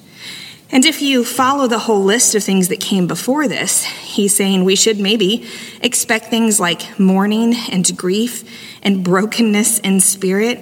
And 0.70 0.84
if 0.84 1.00
you 1.00 1.24
follow 1.24 1.66
the 1.66 1.78
whole 1.78 2.04
list 2.04 2.34
of 2.34 2.44
things 2.44 2.68
that 2.68 2.80
came 2.80 3.06
before 3.06 3.48
this, 3.48 3.84
he's 3.84 4.36
saying 4.36 4.64
we 4.64 4.76
should 4.76 5.00
maybe 5.00 5.46
expect 5.80 6.26
things 6.26 6.60
like 6.60 6.98
mourning 7.00 7.54
and 7.70 7.96
grief 7.96 8.44
and 8.82 9.02
brokenness 9.02 9.78
in 9.78 10.00
spirit 10.00 10.60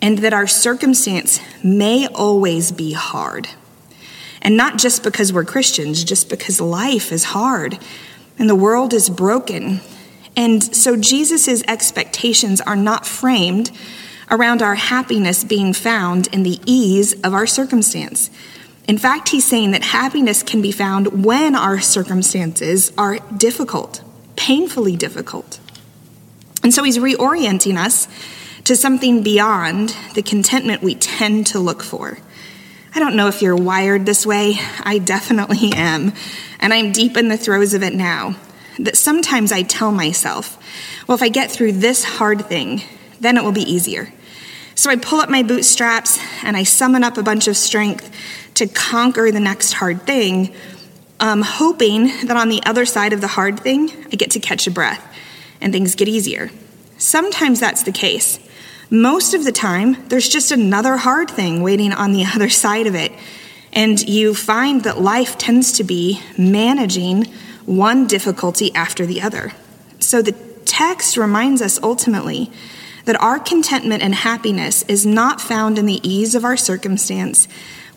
and 0.00 0.18
that 0.18 0.32
our 0.32 0.46
circumstance 0.46 1.40
may 1.64 2.06
always 2.06 2.70
be 2.70 2.92
hard. 2.92 3.48
And 4.40 4.56
not 4.56 4.78
just 4.78 5.02
because 5.02 5.32
we're 5.32 5.44
Christians, 5.44 6.04
just 6.04 6.28
because 6.28 6.60
life 6.60 7.10
is 7.10 7.24
hard 7.24 7.78
and 8.38 8.48
the 8.48 8.54
world 8.54 8.94
is 8.94 9.10
broken. 9.10 9.80
And 10.36 10.62
so 10.62 10.94
Jesus' 10.94 11.64
expectations 11.66 12.60
are 12.60 12.76
not 12.76 13.06
framed 13.06 13.72
around 14.30 14.62
our 14.62 14.76
happiness 14.76 15.42
being 15.42 15.72
found 15.72 16.28
in 16.28 16.44
the 16.44 16.60
ease 16.64 17.14
of 17.24 17.34
our 17.34 17.46
circumstance. 17.46 18.30
In 18.88 18.96
fact, 18.96 19.28
he's 19.28 19.46
saying 19.46 19.72
that 19.72 19.82
happiness 19.84 20.42
can 20.42 20.62
be 20.62 20.72
found 20.72 21.22
when 21.24 21.54
our 21.54 21.78
circumstances 21.78 22.90
are 22.96 23.18
difficult, 23.36 24.02
painfully 24.34 24.96
difficult. 24.96 25.60
And 26.62 26.72
so 26.72 26.82
he's 26.82 26.96
reorienting 26.96 27.76
us 27.76 28.08
to 28.64 28.74
something 28.74 29.22
beyond 29.22 29.94
the 30.14 30.22
contentment 30.22 30.82
we 30.82 30.94
tend 30.94 31.48
to 31.48 31.58
look 31.58 31.82
for. 31.82 32.18
I 32.94 32.98
don't 32.98 33.14
know 33.14 33.28
if 33.28 33.42
you're 33.42 33.56
wired 33.56 34.06
this 34.06 34.24
way. 34.24 34.54
I 34.82 34.98
definitely 34.98 35.72
am. 35.74 36.14
And 36.58 36.72
I'm 36.72 36.90
deep 36.90 37.18
in 37.18 37.28
the 37.28 37.36
throes 37.36 37.74
of 37.74 37.82
it 37.82 37.94
now. 37.94 38.36
That 38.78 38.96
sometimes 38.96 39.52
I 39.52 39.62
tell 39.62 39.92
myself, 39.92 40.56
well, 41.06 41.14
if 41.14 41.22
I 41.22 41.28
get 41.28 41.50
through 41.50 41.72
this 41.72 42.04
hard 42.04 42.46
thing, 42.46 42.82
then 43.20 43.36
it 43.36 43.44
will 43.44 43.52
be 43.52 43.70
easier. 43.70 44.12
So 44.74 44.90
I 44.90 44.96
pull 44.96 45.20
up 45.20 45.28
my 45.28 45.42
bootstraps 45.42 46.18
and 46.44 46.56
I 46.56 46.62
summon 46.62 47.02
up 47.02 47.18
a 47.18 47.22
bunch 47.22 47.48
of 47.48 47.56
strength 47.56 48.10
to 48.58 48.66
conquer 48.66 49.30
the 49.30 49.40
next 49.40 49.72
hard 49.74 50.02
thing, 50.02 50.54
um, 51.20 51.42
hoping 51.42 52.06
that 52.26 52.36
on 52.36 52.48
the 52.48 52.62
other 52.64 52.84
side 52.84 53.12
of 53.12 53.20
the 53.20 53.28
hard 53.28 53.60
thing, 53.60 53.90
I 54.12 54.16
get 54.16 54.32
to 54.32 54.40
catch 54.40 54.66
a 54.66 54.70
breath 54.70 55.04
and 55.60 55.72
things 55.72 55.94
get 55.94 56.08
easier. 56.08 56.50
Sometimes 56.96 57.60
that's 57.60 57.82
the 57.82 57.92
case. 57.92 58.38
Most 58.90 59.34
of 59.34 59.44
the 59.44 59.52
time, 59.52 60.08
there's 60.08 60.28
just 60.28 60.50
another 60.50 60.96
hard 60.96 61.30
thing 61.30 61.62
waiting 61.62 61.92
on 61.92 62.12
the 62.12 62.24
other 62.34 62.48
side 62.48 62.86
of 62.86 62.94
it. 62.94 63.12
And 63.72 64.00
you 64.08 64.34
find 64.34 64.82
that 64.84 65.00
life 65.00 65.38
tends 65.38 65.72
to 65.72 65.84
be 65.84 66.20
managing 66.36 67.26
one 67.66 68.06
difficulty 68.06 68.74
after 68.74 69.04
the 69.04 69.20
other. 69.20 69.52
So 70.00 70.22
the 70.22 70.32
text 70.64 71.16
reminds 71.16 71.60
us 71.60 71.80
ultimately 71.82 72.50
that 73.04 73.20
our 73.22 73.38
contentment 73.38 74.02
and 74.02 74.14
happiness 74.14 74.82
is 74.84 75.06
not 75.06 75.40
found 75.40 75.78
in 75.78 75.86
the 75.86 76.00
ease 76.08 76.34
of 76.34 76.44
our 76.44 76.56
circumstance, 76.56 77.46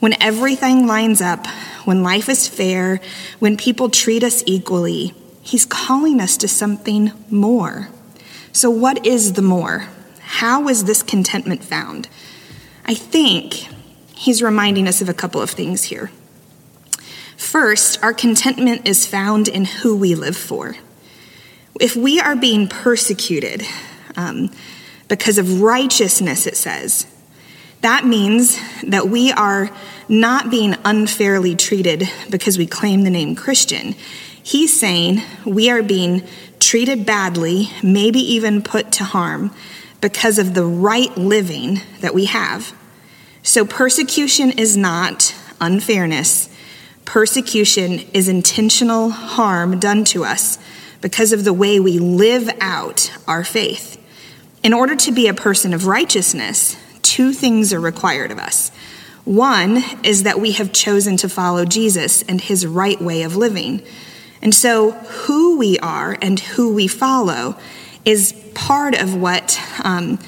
when 0.01 0.21
everything 0.21 0.87
lines 0.87 1.21
up, 1.21 1.47
when 1.85 2.03
life 2.03 2.27
is 2.27 2.47
fair, 2.47 2.99
when 3.39 3.55
people 3.55 3.87
treat 3.87 4.23
us 4.23 4.43
equally. 4.45 5.13
He's 5.43 5.65
calling 5.65 6.19
us 6.19 6.35
to 6.37 6.47
something 6.47 7.11
more. 7.29 7.89
So, 8.51 8.69
what 8.69 9.05
is 9.05 9.33
the 9.33 9.41
more? 9.41 9.87
How 10.19 10.67
is 10.67 10.85
this 10.85 11.03
contentment 11.03 11.63
found? 11.63 12.09
I 12.85 12.95
think 12.95 13.67
he's 14.15 14.41
reminding 14.41 14.87
us 14.87 15.01
of 15.01 15.09
a 15.09 15.13
couple 15.13 15.39
of 15.39 15.51
things 15.51 15.83
here. 15.83 16.11
First, 17.37 18.03
our 18.03 18.13
contentment 18.13 18.87
is 18.87 19.05
found 19.05 19.47
in 19.47 19.65
who 19.65 19.95
we 19.95 20.15
live 20.15 20.37
for. 20.37 20.75
If 21.79 21.95
we 21.95 22.19
are 22.19 22.35
being 22.35 22.67
persecuted 22.67 23.63
um, 24.15 24.51
because 25.07 25.37
of 25.37 25.61
righteousness, 25.61 26.47
it 26.47 26.57
says, 26.57 27.05
that 27.81 28.05
means 28.05 28.59
that 28.83 29.07
we 29.07 29.31
are 29.31 29.69
not 30.07 30.49
being 30.49 30.75
unfairly 30.85 31.55
treated 31.55 32.07
because 32.29 32.57
we 32.57 32.67
claim 32.67 33.03
the 33.03 33.09
name 33.09 33.35
Christian. 33.35 33.93
He's 34.43 34.77
saying 34.77 35.21
we 35.45 35.69
are 35.69 35.81
being 35.81 36.23
treated 36.59 37.05
badly, 37.05 37.69
maybe 37.81 38.19
even 38.19 38.61
put 38.61 38.91
to 38.93 39.03
harm, 39.03 39.51
because 39.99 40.37
of 40.37 40.53
the 40.53 40.65
right 40.65 41.15
living 41.17 41.79
that 42.01 42.13
we 42.13 42.25
have. 42.25 42.73
So 43.43 43.65
persecution 43.65 44.51
is 44.51 44.77
not 44.77 45.35
unfairness. 45.59 46.49
Persecution 47.05 47.99
is 48.13 48.29
intentional 48.29 49.09
harm 49.09 49.79
done 49.79 50.03
to 50.05 50.23
us 50.23 50.59
because 51.01 51.33
of 51.33 51.43
the 51.43 51.53
way 51.53 51.79
we 51.79 51.97
live 51.97 52.49
out 52.59 53.11
our 53.27 53.43
faith. 53.43 53.97
In 54.63 54.73
order 54.73 54.95
to 54.95 55.11
be 55.11 55.27
a 55.27 55.33
person 55.33 55.73
of 55.73 55.87
righteousness, 55.87 56.77
two 57.11 57.33
things 57.33 57.73
are 57.73 57.79
required 57.81 58.31
of 58.31 58.39
us. 58.39 58.69
One 59.25 59.83
is 60.01 60.23
that 60.23 60.39
we 60.39 60.53
have 60.53 60.71
chosen 60.71 61.17
to 61.17 61.27
follow 61.27 61.65
Jesus 61.65 62.21
and 62.21 62.39
his 62.39 62.65
right 62.65 63.01
way 63.01 63.23
of 63.23 63.35
living. 63.35 63.83
And 64.41 64.55
so, 64.55 64.91
who 64.91 65.57
we 65.57 65.77
are 65.79 66.17
and 66.21 66.39
who 66.39 66.73
we 66.73 66.87
follow 66.87 67.57
is 68.05 68.31
part 68.55 68.95
of 68.95 69.13
what 69.13 69.59
um, 69.83 70.19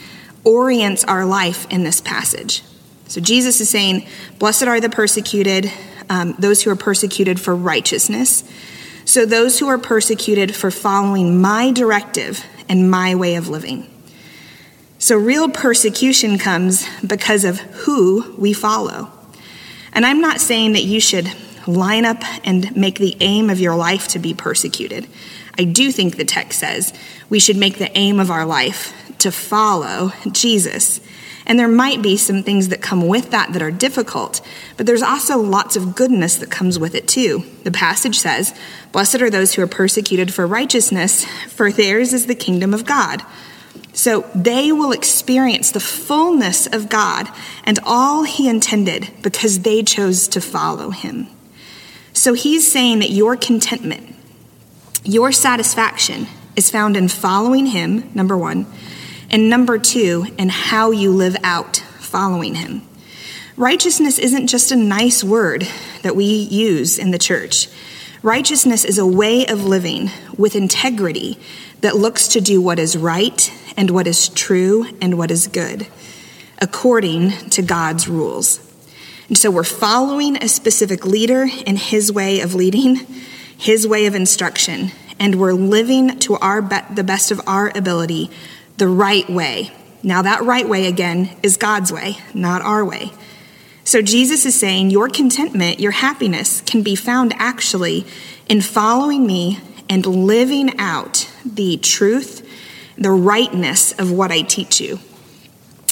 orients 0.43 1.05
our 1.05 1.25
life 1.25 1.65
in 1.71 1.85
this 1.85 2.01
passage. 2.01 2.63
So, 3.07 3.21
Jesus 3.21 3.61
is 3.61 3.69
saying, 3.69 4.05
Blessed 4.37 4.63
are 4.63 4.81
the 4.81 4.89
persecuted, 4.89 5.71
um, 6.09 6.35
those 6.37 6.61
who 6.61 6.69
are 6.69 6.75
persecuted 6.75 7.39
for 7.39 7.55
righteousness. 7.55 8.43
So, 9.05 9.25
those 9.25 9.57
who 9.57 9.69
are 9.69 9.77
persecuted 9.77 10.53
for 10.53 10.69
following 10.69 11.39
my 11.39 11.71
directive 11.71 12.45
and 12.67 12.91
my 12.91 13.15
way 13.15 13.35
of 13.35 13.47
living. 13.47 13.92
So, 15.03 15.17
real 15.17 15.49
persecution 15.49 16.37
comes 16.37 16.87
because 17.05 17.43
of 17.43 17.59
who 17.59 18.33
we 18.37 18.53
follow. 18.53 19.11
And 19.91 20.05
I'm 20.05 20.21
not 20.21 20.39
saying 20.39 20.71
that 20.71 20.85
you 20.85 21.01
should 21.01 21.29
line 21.67 22.05
up 22.05 22.23
and 22.45 22.73
make 22.73 22.99
the 22.99 23.17
aim 23.19 23.49
of 23.49 23.59
your 23.59 23.75
life 23.75 24.07
to 24.07 24.19
be 24.19 24.33
persecuted. 24.33 25.05
I 25.59 25.65
do 25.65 25.91
think 25.91 26.15
the 26.15 26.23
text 26.23 26.57
says 26.57 26.93
we 27.29 27.39
should 27.39 27.57
make 27.57 27.79
the 27.79 27.91
aim 27.97 28.17
of 28.21 28.31
our 28.31 28.45
life 28.45 28.93
to 29.17 29.29
follow 29.29 30.13
Jesus. 30.31 31.01
And 31.45 31.59
there 31.59 31.67
might 31.67 32.01
be 32.01 32.15
some 32.15 32.41
things 32.41 32.69
that 32.69 32.81
come 32.81 33.05
with 33.05 33.31
that 33.31 33.51
that 33.51 33.61
are 33.61 33.71
difficult, 33.71 34.39
but 34.77 34.85
there's 34.85 35.03
also 35.03 35.37
lots 35.37 35.75
of 35.75 35.95
goodness 35.95 36.37
that 36.37 36.49
comes 36.49 36.79
with 36.79 36.95
it 36.95 37.09
too. 37.09 37.43
The 37.65 37.71
passage 37.71 38.19
says, 38.19 38.57
Blessed 38.93 39.21
are 39.21 39.29
those 39.29 39.53
who 39.53 39.63
are 39.63 39.67
persecuted 39.67 40.33
for 40.33 40.47
righteousness, 40.47 41.25
for 41.49 41.73
theirs 41.73 42.13
is 42.13 42.27
the 42.27 42.35
kingdom 42.35 42.73
of 42.73 42.85
God. 42.85 43.21
So 43.93 44.29
they 44.33 44.71
will 44.71 44.91
experience 44.91 45.71
the 45.71 45.79
fullness 45.79 46.65
of 46.67 46.89
God 46.89 47.29
and 47.63 47.79
all 47.83 48.23
He 48.23 48.49
intended 48.49 49.11
because 49.21 49.59
they 49.59 49.83
chose 49.83 50.27
to 50.29 50.41
follow 50.41 50.89
Him. 50.89 51.27
So 52.11 52.33
He's 52.33 52.69
saying 52.69 52.99
that 52.99 53.11
your 53.11 53.37
contentment, 53.37 54.15
your 55.03 55.31
satisfaction 55.31 56.27
is 56.55 56.71
found 56.71 56.97
in 56.97 57.07
following 57.07 57.67
Him, 57.67 58.09
number 58.15 58.37
one, 58.37 58.65
and 59.29 59.49
number 59.49 59.77
two, 59.77 60.25
in 60.37 60.49
how 60.49 60.91
you 60.91 61.11
live 61.11 61.37
out 61.43 61.77
following 61.99 62.55
Him. 62.55 62.81
Righteousness 63.55 64.17
isn't 64.17 64.47
just 64.47 64.71
a 64.71 64.75
nice 64.75 65.23
word 65.23 65.67
that 66.01 66.15
we 66.15 66.25
use 66.25 66.97
in 66.97 67.11
the 67.11 67.19
church. 67.19 67.67
Righteousness 68.23 68.85
is 68.85 68.97
a 68.97 69.05
way 69.05 69.45
of 69.47 69.65
living 69.65 70.09
with 70.37 70.55
integrity 70.55 71.37
that 71.81 71.97
looks 71.97 72.29
to 72.29 72.39
do 72.39 72.61
what 72.61 72.79
is 72.79 72.97
right 72.97 73.51
and 73.75 73.91
what 73.91 74.07
is 74.07 74.29
true 74.29 74.85
and 75.01 75.17
what 75.17 75.29
is 75.29 75.47
good, 75.49 75.87
according 76.61 77.31
to 77.49 77.61
God's 77.61 78.07
rules. 78.07 78.61
And 79.27 79.37
so 79.37 79.51
we're 79.51 79.65
following 79.65 80.37
a 80.37 80.47
specific 80.47 81.05
leader 81.05 81.45
in 81.65 81.75
his 81.75 82.13
way 82.13 82.39
of 82.39 82.55
leading, 82.55 83.05
his 83.57 83.85
way 83.85 84.05
of 84.05 84.15
instruction, 84.15 84.91
and 85.19 85.35
we're 85.35 85.51
living 85.51 86.17
to 86.19 86.35
our 86.35 86.61
be- 86.61 86.77
the 86.93 87.03
best 87.03 87.29
of 87.29 87.41
our 87.45 87.73
ability 87.75 88.29
the 88.77 88.87
right 88.87 89.29
way. 89.29 89.73
Now, 90.01 90.21
that 90.21 90.43
right 90.43 90.67
way, 90.67 90.87
again, 90.87 91.29
is 91.43 91.57
God's 91.57 91.91
way, 91.91 92.19
not 92.33 92.61
our 92.61 92.85
way. 92.85 93.11
So 93.85 94.01
Jesus 94.01 94.45
is 94.45 94.57
saying 94.57 94.91
your 94.91 95.09
contentment, 95.09 95.79
your 95.79 95.91
happiness 95.91 96.61
can 96.61 96.83
be 96.83 96.95
found 96.95 97.33
actually 97.37 98.05
in 98.47 98.61
following 98.61 99.27
me 99.27 99.59
and 99.89 100.05
living 100.05 100.79
out 100.79 101.29
the 101.45 101.77
truth, 101.77 102.47
the 102.97 103.11
rightness 103.11 103.91
of 103.99 104.11
what 104.11 104.31
I 104.31 104.41
teach 104.41 104.79
you, 104.79 104.99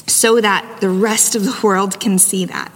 so 0.08 0.40
that 0.40 0.80
the 0.80 0.90
rest 0.90 1.36
of 1.36 1.44
the 1.44 1.60
world 1.62 2.00
can 2.00 2.18
see 2.18 2.46
that. 2.46 2.72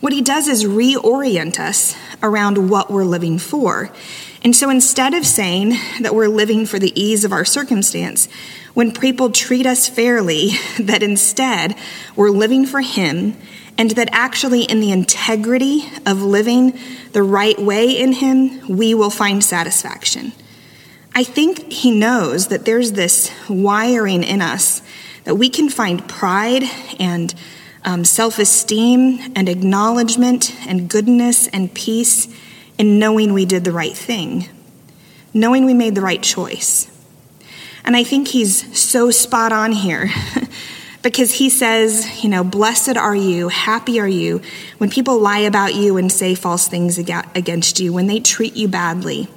What 0.00 0.12
he 0.12 0.22
does 0.22 0.46
is 0.46 0.64
reorient 0.64 1.58
us 1.58 1.96
around 2.22 2.70
what 2.70 2.90
we're 2.90 3.04
living 3.04 3.38
for. 3.38 3.90
And 4.44 4.54
so 4.54 4.70
instead 4.70 5.14
of 5.14 5.26
saying 5.26 5.70
that 6.00 6.14
we're 6.14 6.28
living 6.28 6.64
for 6.64 6.78
the 6.78 6.98
ease 7.00 7.24
of 7.24 7.32
our 7.32 7.44
circumstance, 7.44 8.28
when 8.74 8.92
people 8.92 9.30
treat 9.30 9.66
us 9.66 9.88
fairly, 9.88 10.50
that 10.78 11.02
instead 11.02 11.74
we're 12.14 12.30
living 12.30 12.64
for 12.64 12.80
him 12.80 13.36
and 13.78 13.92
that 13.92 14.08
actually, 14.10 14.64
in 14.64 14.80
the 14.80 14.90
integrity 14.90 15.84
of 16.04 16.20
living 16.20 16.76
the 17.12 17.22
right 17.22 17.58
way 17.58 17.96
in 17.96 18.12
Him, 18.12 18.66
we 18.66 18.92
will 18.92 19.08
find 19.08 19.42
satisfaction. 19.42 20.32
I 21.14 21.22
think 21.22 21.72
He 21.72 21.92
knows 21.92 22.48
that 22.48 22.64
there's 22.64 22.92
this 22.92 23.30
wiring 23.48 24.24
in 24.24 24.42
us 24.42 24.82
that 25.22 25.36
we 25.36 25.48
can 25.48 25.68
find 25.68 26.06
pride 26.08 26.64
and 26.98 27.32
um, 27.84 28.04
self 28.04 28.40
esteem 28.40 29.20
and 29.36 29.48
acknowledgement 29.48 30.52
and 30.66 30.90
goodness 30.90 31.46
and 31.46 31.72
peace 31.72 32.26
in 32.78 32.98
knowing 32.98 33.32
we 33.32 33.46
did 33.46 33.62
the 33.62 33.72
right 33.72 33.96
thing, 33.96 34.48
knowing 35.32 35.64
we 35.64 35.74
made 35.74 35.94
the 35.94 36.00
right 36.00 36.22
choice. 36.22 36.90
And 37.84 37.94
I 37.94 38.02
think 38.02 38.26
He's 38.26 38.76
so 38.76 39.12
spot 39.12 39.52
on 39.52 39.70
here. 39.70 40.10
because 41.02 41.32
he 41.32 41.48
says, 41.48 42.22
you 42.22 42.28
know, 42.28 42.42
blessed 42.42 42.96
are 42.96 43.14
you, 43.14 43.48
happy 43.48 44.00
are 44.00 44.08
you 44.08 44.42
when 44.78 44.90
people 44.90 45.18
lie 45.18 45.38
about 45.38 45.74
you 45.74 45.96
and 45.96 46.10
say 46.10 46.34
false 46.34 46.68
things 46.68 46.98
against 46.98 47.78
you, 47.80 47.92
when 47.92 48.06
they 48.06 48.20
treat 48.20 48.54
you 48.54 48.68
badly. 48.68 49.28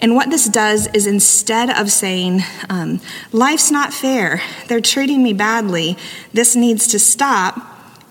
And 0.00 0.14
what 0.14 0.30
this 0.30 0.48
does 0.48 0.86
is 0.88 1.06
instead 1.06 1.70
of 1.70 1.90
saying, 1.90 2.40
um, 2.68 3.00
life's 3.32 3.70
not 3.70 3.92
fair, 3.92 4.40
they're 4.68 4.80
treating 4.80 5.22
me 5.22 5.32
badly, 5.32 5.96
this 6.32 6.54
needs 6.54 6.86
to 6.88 6.98
stop, 6.98 7.60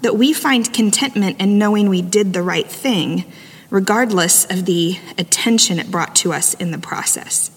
that 0.02 0.16
we 0.16 0.34
find 0.34 0.74
contentment 0.74 1.40
in 1.42 1.58
knowing 1.58 1.90
we 1.90 2.02
did 2.02 2.34
the 2.34 2.42
right 2.42 2.68
thing, 2.68 3.26
regardless 3.70 4.46
of 4.46 4.66
the 4.66 4.98
attention 5.18 5.80
it 5.80 5.90
brought 5.90 6.16
to 6.16 6.34
us 6.34 6.54
in 6.56 6.72
the 6.72 6.78
process. 6.78 7.52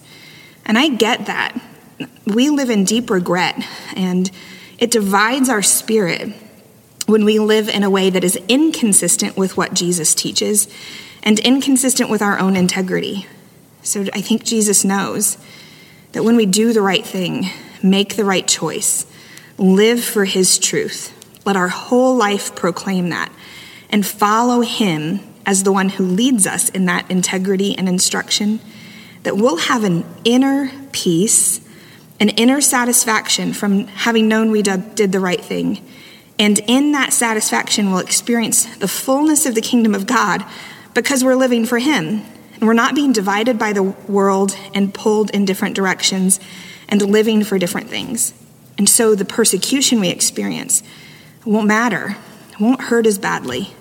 And 0.65 0.77
I 0.77 0.89
get 0.89 1.25
that. 1.25 1.59
We 2.25 2.49
live 2.49 2.69
in 2.69 2.83
deep 2.83 3.09
regret 3.09 3.61
and 3.95 4.31
it 4.81 4.89
divides 4.89 5.47
our 5.47 5.61
spirit 5.61 6.33
when 7.05 7.23
we 7.23 7.37
live 7.39 7.69
in 7.69 7.83
a 7.83 7.89
way 7.89 8.09
that 8.09 8.23
is 8.23 8.35
inconsistent 8.47 9.37
with 9.37 9.55
what 9.55 9.75
Jesus 9.75 10.15
teaches 10.15 10.67
and 11.21 11.39
inconsistent 11.39 12.09
with 12.09 12.21
our 12.21 12.39
own 12.39 12.55
integrity. 12.55 13.27
So 13.83 14.05
I 14.13 14.21
think 14.21 14.43
Jesus 14.43 14.83
knows 14.83 15.37
that 16.13 16.23
when 16.23 16.35
we 16.35 16.47
do 16.47 16.73
the 16.73 16.81
right 16.81 17.05
thing, 17.05 17.45
make 17.83 18.15
the 18.15 18.25
right 18.25 18.47
choice, 18.47 19.05
live 19.57 20.03
for 20.03 20.25
his 20.25 20.57
truth, 20.57 21.13
let 21.45 21.55
our 21.55 21.67
whole 21.67 22.15
life 22.15 22.55
proclaim 22.55 23.09
that, 23.09 23.31
and 23.91 24.03
follow 24.05 24.61
him 24.61 25.19
as 25.45 25.63
the 25.63 25.71
one 25.71 25.89
who 25.89 26.03
leads 26.05 26.47
us 26.47 26.69
in 26.69 26.85
that 26.85 27.09
integrity 27.11 27.77
and 27.77 27.87
instruction, 27.87 28.59
that 29.23 29.37
we'll 29.37 29.57
have 29.57 29.83
an 29.83 30.05
inner 30.23 30.71
peace 30.91 31.61
an 32.21 32.29
inner 32.29 32.61
satisfaction 32.61 33.51
from 33.51 33.87
having 33.87 34.27
known 34.27 34.51
we 34.51 34.61
did 34.61 35.11
the 35.11 35.19
right 35.19 35.41
thing. 35.41 35.83
And 36.37 36.59
in 36.67 36.91
that 36.91 37.13
satisfaction, 37.13 37.89
we'll 37.89 37.99
experience 37.99 38.65
the 38.77 38.87
fullness 38.87 39.47
of 39.47 39.55
the 39.55 39.61
kingdom 39.61 39.95
of 39.95 40.05
God 40.05 40.45
because 40.93 41.23
we're 41.23 41.35
living 41.35 41.65
for 41.65 41.79
Him. 41.79 42.21
And 42.53 42.61
we're 42.61 42.73
not 42.73 42.93
being 42.93 43.11
divided 43.11 43.57
by 43.57 43.73
the 43.73 43.81
world 43.81 44.55
and 44.75 44.93
pulled 44.93 45.31
in 45.31 45.45
different 45.45 45.75
directions 45.75 46.39
and 46.87 47.01
living 47.01 47.43
for 47.43 47.57
different 47.57 47.89
things. 47.89 48.35
And 48.77 48.87
so 48.87 49.15
the 49.15 49.25
persecution 49.25 49.99
we 49.99 50.09
experience 50.09 50.83
won't 51.43 51.67
matter, 51.67 52.17
won't 52.59 52.81
hurt 52.81 53.07
as 53.07 53.17
badly 53.17 53.73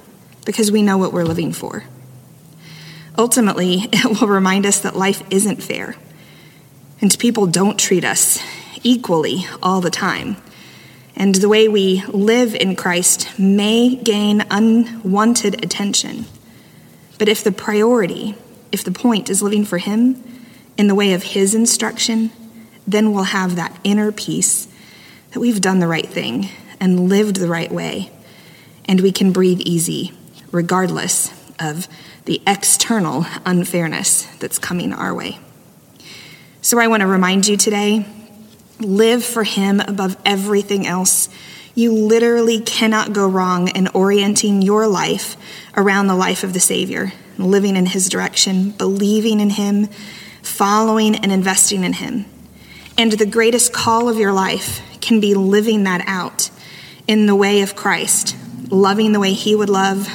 because 0.47 0.73
we 0.73 0.83
know 0.83 0.97
what 0.97 1.13
we're 1.13 1.25
living 1.25 1.53
for. 1.53 1.85
Ultimately, 3.19 3.81
it 3.93 4.19
will 4.19 4.29
remind 4.29 4.65
us 4.65 4.81
that 4.81 4.97
life 4.97 5.23
isn't 5.31 5.63
fair 5.63 5.95
and 7.01 7.19
people 7.19 7.47
don't 7.47 7.79
treat 7.79 8.05
us 8.05 8.43
equally 8.83 9.47
all 9.63 9.81
the 9.81 9.91
time. 9.91 10.37
And 11.17 11.35
the 11.35 11.49
way 11.49 11.69
we 11.69 12.03
live 12.07 12.55
in 12.55 12.77
Christ 12.77 13.39
may 13.39 13.97
gain 13.97 14.45
unwanted 14.51 15.65
attention. 15.65 16.27
But 17.19 17.29
if 17.29 17.45
the 17.45 17.53
priority, 17.53 18.35
if 18.73 18.85
the 18.85 18.93
point 18.93 19.29
is 19.29 19.43
living 19.43 19.65
for 19.65 19.79
Him 19.79 20.23
in 20.79 20.87
the 20.87 20.95
way 20.95 21.13
of 21.13 21.23
His 21.23 21.55
instruction 21.55 22.31
then 22.91 23.13
we'll 23.13 23.25
have 23.25 23.57
that 23.57 23.79
inner 23.85 24.13
peace 24.13 24.67
that 25.33 25.41
we've 25.41 25.61
done 25.61 25.79
the 25.79 25.87
right 25.87 26.09
thing 26.09 26.49
and 26.81 27.09
lived 27.09 27.37
the 27.37 27.49
right 27.49 27.71
way, 27.71 28.11
and 28.87 29.01
we 29.01 29.13
can 29.13 29.33
breathe 29.33 29.61
easy, 29.61 30.13
regardless 30.51 31.33
of 31.59 31.87
the 32.25 32.43
external 32.47 33.27
unfairness 33.47 34.25
that's 34.39 34.59
coming 34.59 34.93
our 34.93 35.15
way. 35.15 35.39
So 36.63 36.79
I 36.79 36.89
want 36.89 37.01
to 37.01 37.07
remind 37.07 37.49
you 37.49 37.57
today 37.57 38.05
live 38.81 39.25
for 39.25 39.45
Him 39.45 39.81
above 39.81 40.19
everything 40.27 40.87
else. 40.87 41.31
You 41.75 41.91
literally 41.95 42.61
cannot 42.61 43.15
go 43.15 43.27
wrong 43.27 43.69
in 43.69 43.89
orienting 43.89 44.61
your 44.61 44.87
life 44.87 45.39
around 45.75 46.09
the 46.09 46.15
life 46.15 46.45
of 46.45 46.53
the 46.53 46.61
Savior, 46.61 47.15
living 47.39 47.77
in 47.77 47.87
His 47.87 48.11
direction, 48.11 48.73
believing 48.73 49.41
in 49.41 49.49
Him, 49.49 49.87
following 50.43 51.17
and 51.17 51.33
investing 51.33 51.83
in 51.83 51.95
Him. 51.95 52.27
And 52.99 53.13
the 53.13 53.25
greatest 53.25 53.73
call 53.73 54.11
of 54.11 54.19
your 54.19 54.33
life 54.33 54.83
can 55.01 55.19
be 55.19 55.33
living 55.33 55.85
that 55.85 56.05
out 56.07 56.51
in 57.07 57.25
the 57.25 57.35
way 57.35 57.63
of 57.63 57.75
Christ, 57.75 58.37
loving 58.69 59.13
the 59.13 59.21
way 59.21 59.33
He 59.33 59.55
would 59.55 59.71
love, 59.71 60.07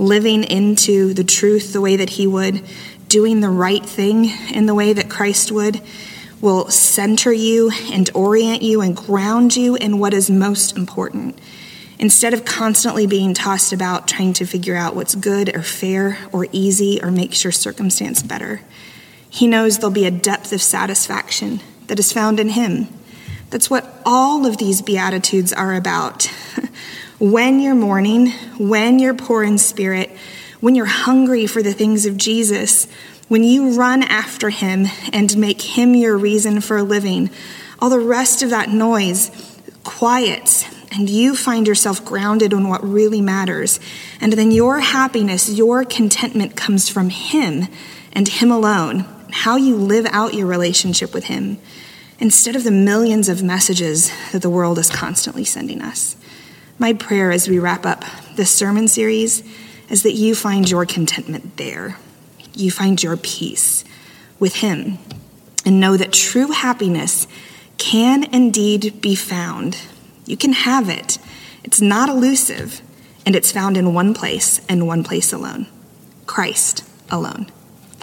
living 0.00 0.42
into 0.42 1.14
the 1.14 1.22
truth 1.22 1.72
the 1.72 1.80
way 1.80 1.94
that 1.94 2.10
He 2.10 2.26
would, 2.26 2.64
doing 3.10 3.40
the 3.40 3.50
right 3.50 3.84
thing 3.84 4.26
in 4.54 4.64
the 4.66 4.74
way 4.74 4.92
that 4.94 5.10
Christ 5.10 5.52
would, 5.52 5.82
will 6.40 6.70
center 6.70 7.32
you 7.32 7.70
and 7.92 8.08
orient 8.14 8.62
you 8.62 8.80
and 8.80 8.96
ground 8.96 9.54
you 9.54 9.74
in 9.74 9.98
what 9.98 10.14
is 10.14 10.30
most 10.30 10.76
important. 10.76 11.38
Instead 11.98 12.32
of 12.32 12.46
constantly 12.46 13.06
being 13.06 13.34
tossed 13.34 13.74
about 13.74 14.08
trying 14.08 14.32
to 14.32 14.46
figure 14.46 14.76
out 14.76 14.94
what's 14.94 15.14
good 15.14 15.54
or 15.54 15.60
fair 15.60 16.16
or 16.32 16.46
easy 16.52 16.98
or 17.02 17.10
makes 17.10 17.44
your 17.44 17.52
circumstance 17.52 18.22
better, 18.22 18.62
He 19.28 19.46
knows 19.46 19.76
there'll 19.76 19.90
be 19.90 20.06
a 20.06 20.10
depth 20.10 20.52
of 20.52 20.62
satisfaction 20.62 21.60
that 21.88 21.98
is 21.98 22.12
found 22.12 22.40
in 22.40 22.50
Him. 22.50 22.86
That's 23.50 23.68
what 23.68 24.00
all 24.06 24.46
of 24.46 24.56
these 24.56 24.80
Beatitudes 24.80 25.52
are 25.52 25.74
about. 25.74 26.30
when 27.18 27.60
you're 27.60 27.74
mourning, 27.74 28.30
when 28.56 28.98
you're 29.00 29.14
poor 29.14 29.42
in 29.42 29.58
spirit, 29.58 30.10
when 30.60 30.74
you're 30.74 30.86
hungry 30.86 31.46
for 31.46 31.62
the 31.62 31.72
things 31.72 32.06
of 32.06 32.16
Jesus, 32.16 32.86
when 33.28 33.44
you 33.44 33.78
run 33.78 34.02
after 34.02 34.50
Him 34.50 34.86
and 35.12 35.36
make 35.36 35.60
Him 35.62 35.94
your 35.94 36.16
reason 36.16 36.60
for 36.60 36.82
living, 36.82 37.30
all 37.78 37.90
the 37.90 37.98
rest 37.98 38.42
of 38.42 38.50
that 38.50 38.68
noise 38.68 39.30
quiets 39.84 40.64
and 40.92 41.08
you 41.08 41.36
find 41.36 41.66
yourself 41.66 42.04
grounded 42.04 42.52
on 42.52 42.68
what 42.68 42.82
really 42.82 43.20
matters. 43.20 43.78
And 44.20 44.32
then 44.32 44.50
your 44.50 44.80
happiness, 44.80 45.48
your 45.48 45.84
contentment 45.84 46.56
comes 46.56 46.88
from 46.88 47.10
Him 47.10 47.68
and 48.12 48.26
Him 48.26 48.50
alone, 48.50 49.06
how 49.30 49.56
you 49.56 49.76
live 49.76 50.06
out 50.06 50.34
your 50.34 50.46
relationship 50.46 51.14
with 51.14 51.24
Him, 51.24 51.58
instead 52.18 52.56
of 52.56 52.64
the 52.64 52.72
millions 52.72 53.28
of 53.28 53.42
messages 53.42 54.10
that 54.32 54.42
the 54.42 54.50
world 54.50 54.78
is 54.78 54.90
constantly 54.90 55.44
sending 55.44 55.80
us. 55.80 56.16
My 56.78 56.92
prayer 56.92 57.30
as 57.30 57.48
we 57.48 57.58
wrap 57.58 57.86
up 57.86 58.04
this 58.34 58.50
sermon 58.50 58.88
series 58.88 59.42
is 59.90 60.02
that 60.04 60.12
you 60.12 60.34
find 60.34 60.70
your 60.70 60.86
contentment 60.86 61.58
there. 61.58 61.98
You 62.54 62.70
find 62.70 63.02
your 63.02 63.16
peace 63.16 63.84
with 64.38 64.56
Him 64.56 64.98
and 65.66 65.78
know 65.78 65.96
that 65.96 66.12
true 66.12 66.52
happiness 66.52 67.26
can 67.76 68.24
indeed 68.32 69.00
be 69.00 69.14
found 69.14 69.76
you 70.30 70.36
can 70.36 70.52
have 70.52 70.88
it. 70.88 71.18
It's 71.64 71.80
not 71.80 72.08
elusive, 72.08 72.82
and 73.26 73.34
it's 73.34 73.50
found 73.50 73.76
in 73.76 73.92
one 73.92 74.14
place 74.14 74.60
and 74.68 74.86
one 74.86 75.02
place 75.02 75.32
alone 75.32 75.66
Christ 76.26 76.84
alone. 77.10 77.50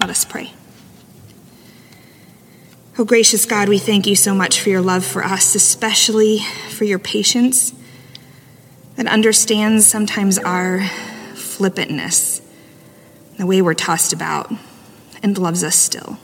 Let 0.01 0.09
us 0.09 0.25
pray. 0.25 0.51
Oh, 2.97 3.05
gracious 3.05 3.45
God, 3.45 3.69
we 3.69 3.77
thank 3.77 4.05
you 4.07 4.15
so 4.17 4.35
much 4.35 4.59
for 4.59 4.69
your 4.69 4.81
love 4.81 5.05
for 5.05 5.23
us, 5.23 5.55
especially 5.55 6.39
for 6.69 6.83
your 6.83 6.99
patience 6.99 7.73
that 8.97 9.07
understands 9.07 9.85
sometimes 9.85 10.37
our 10.37 10.81
flippantness, 11.57 12.41
the 13.37 13.45
way 13.45 13.61
we're 13.61 13.73
tossed 13.73 14.13
about, 14.13 14.51
and 15.23 15.37
loves 15.37 15.63
us 15.63 15.75
still. 15.75 16.17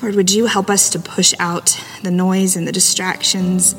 Lord, 0.00 0.16
would 0.16 0.32
you 0.32 0.46
help 0.46 0.68
us 0.68 0.90
to 0.90 0.98
push 0.98 1.34
out 1.38 1.80
the 2.02 2.10
noise 2.10 2.56
and 2.56 2.66
the 2.66 2.72
distractions? 2.72 3.74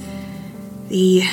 the 0.93 1.23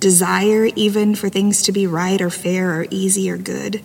desire 0.00 0.66
even 0.74 1.14
for 1.14 1.28
things 1.28 1.62
to 1.62 1.72
be 1.72 1.86
right 1.86 2.20
or 2.20 2.30
fair 2.30 2.80
or 2.80 2.86
easy 2.90 3.30
or 3.30 3.36
good, 3.36 3.80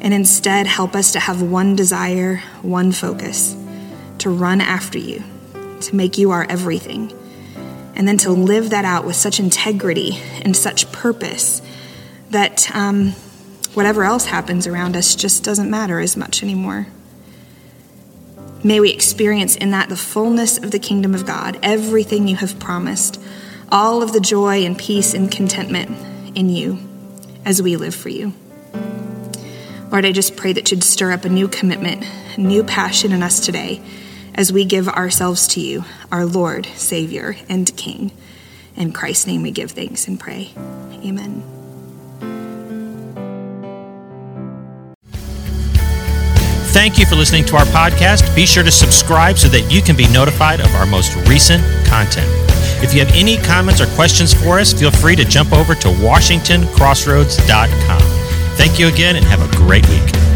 and 0.00 0.12
instead 0.12 0.66
help 0.66 0.96
us 0.96 1.12
to 1.12 1.20
have 1.20 1.40
one 1.40 1.76
desire, 1.76 2.42
one 2.62 2.90
focus 2.90 3.56
to 4.18 4.30
run 4.30 4.60
after 4.60 4.98
you, 4.98 5.22
to 5.80 5.94
make 5.94 6.18
you 6.18 6.32
our 6.32 6.44
everything, 6.48 7.12
and 7.94 8.08
then 8.08 8.18
to 8.18 8.30
live 8.30 8.70
that 8.70 8.84
out 8.84 9.04
with 9.04 9.14
such 9.14 9.38
integrity 9.38 10.18
and 10.42 10.56
such 10.56 10.90
purpose 10.90 11.62
that 12.30 12.74
um, 12.74 13.14
whatever 13.74 14.04
else 14.04 14.26
happens 14.26 14.66
around 14.66 14.96
us 14.96 15.14
just 15.14 15.44
doesn't 15.44 15.70
matter 15.70 16.00
as 16.00 16.16
much 16.16 16.42
anymore. 16.42 16.86
May 18.62 18.80
we 18.80 18.90
experience 18.90 19.56
in 19.56 19.72
that 19.72 19.88
the 19.90 19.96
fullness 19.96 20.56
of 20.56 20.70
the 20.70 20.78
kingdom 20.78 21.14
of 21.14 21.26
God, 21.26 21.58
everything 21.62 22.28
you 22.28 22.36
have 22.36 22.58
promised 22.58 23.20
all 23.70 24.02
of 24.02 24.12
the 24.12 24.20
joy 24.20 24.64
and 24.64 24.78
peace 24.78 25.14
and 25.14 25.30
contentment 25.30 25.90
in 26.36 26.48
you 26.48 26.78
as 27.44 27.60
we 27.60 27.76
live 27.76 27.94
for 27.94 28.08
you. 28.08 28.32
Lord, 29.90 30.06
I 30.06 30.12
just 30.12 30.36
pray 30.36 30.52
that 30.52 30.70
you'd 30.70 30.82
stir 30.82 31.12
up 31.12 31.24
a 31.24 31.28
new 31.28 31.46
commitment, 31.46 32.04
a 32.36 32.40
new 32.40 32.64
passion 32.64 33.12
in 33.12 33.22
us 33.22 33.38
today 33.44 33.82
as 34.34 34.52
we 34.52 34.64
give 34.64 34.88
ourselves 34.88 35.46
to 35.48 35.60
you, 35.60 35.84
our 36.10 36.24
Lord, 36.24 36.66
Savior, 36.74 37.36
and 37.48 37.74
King. 37.76 38.10
In 38.76 38.92
Christ's 38.92 39.26
name 39.26 39.42
we 39.42 39.50
give 39.50 39.72
thanks 39.72 40.08
and 40.08 40.18
pray. 40.18 40.52
Amen. 41.04 41.53
Thank 46.84 46.98
you 46.98 47.06
for 47.06 47.16
listening 47.16 47.46
to 47.46 47.56
our 47.56 47.64
podcast. 47.64 48.36
Be 48.36 48.44
sure 48.44 48.62
to 48.62 48.70
subscribe 48.70 49.38
so 49.38 49.48
that 49.48 49.72
you 49.72 49.80
can 49.80 49.96
be 49.96 50.06
notified 50.08 50.60
of 50.60 50.66
our 50.74 50.84
most 50.84 51.16
recent 51.26 51.64
content. 51.86 52.28
If 52.84 52.92
you 52.92 53.02
have 53.02 53.10
any 53.14 53.38
comments 53.38 53.80
or 53.80 53.86
questions 53.94 54.34
for 54.34 54.58
us, 54.58 54.74
feel 54.74 54.90
free 54.90 55.16
to 55.16 55.24
jump 55.24 55.54
over 55.54 55.74
to 55.74 55.88
WashingtonCrossroads.com. 55.88 58.02
Thank 58.58 58.78
you 58.78 58.88
again 58.88 59.16
and 59.16 59.24
have 59.24 59.40
a 59.40 59.48
great 59.56 59.88
week. 59.88 60.33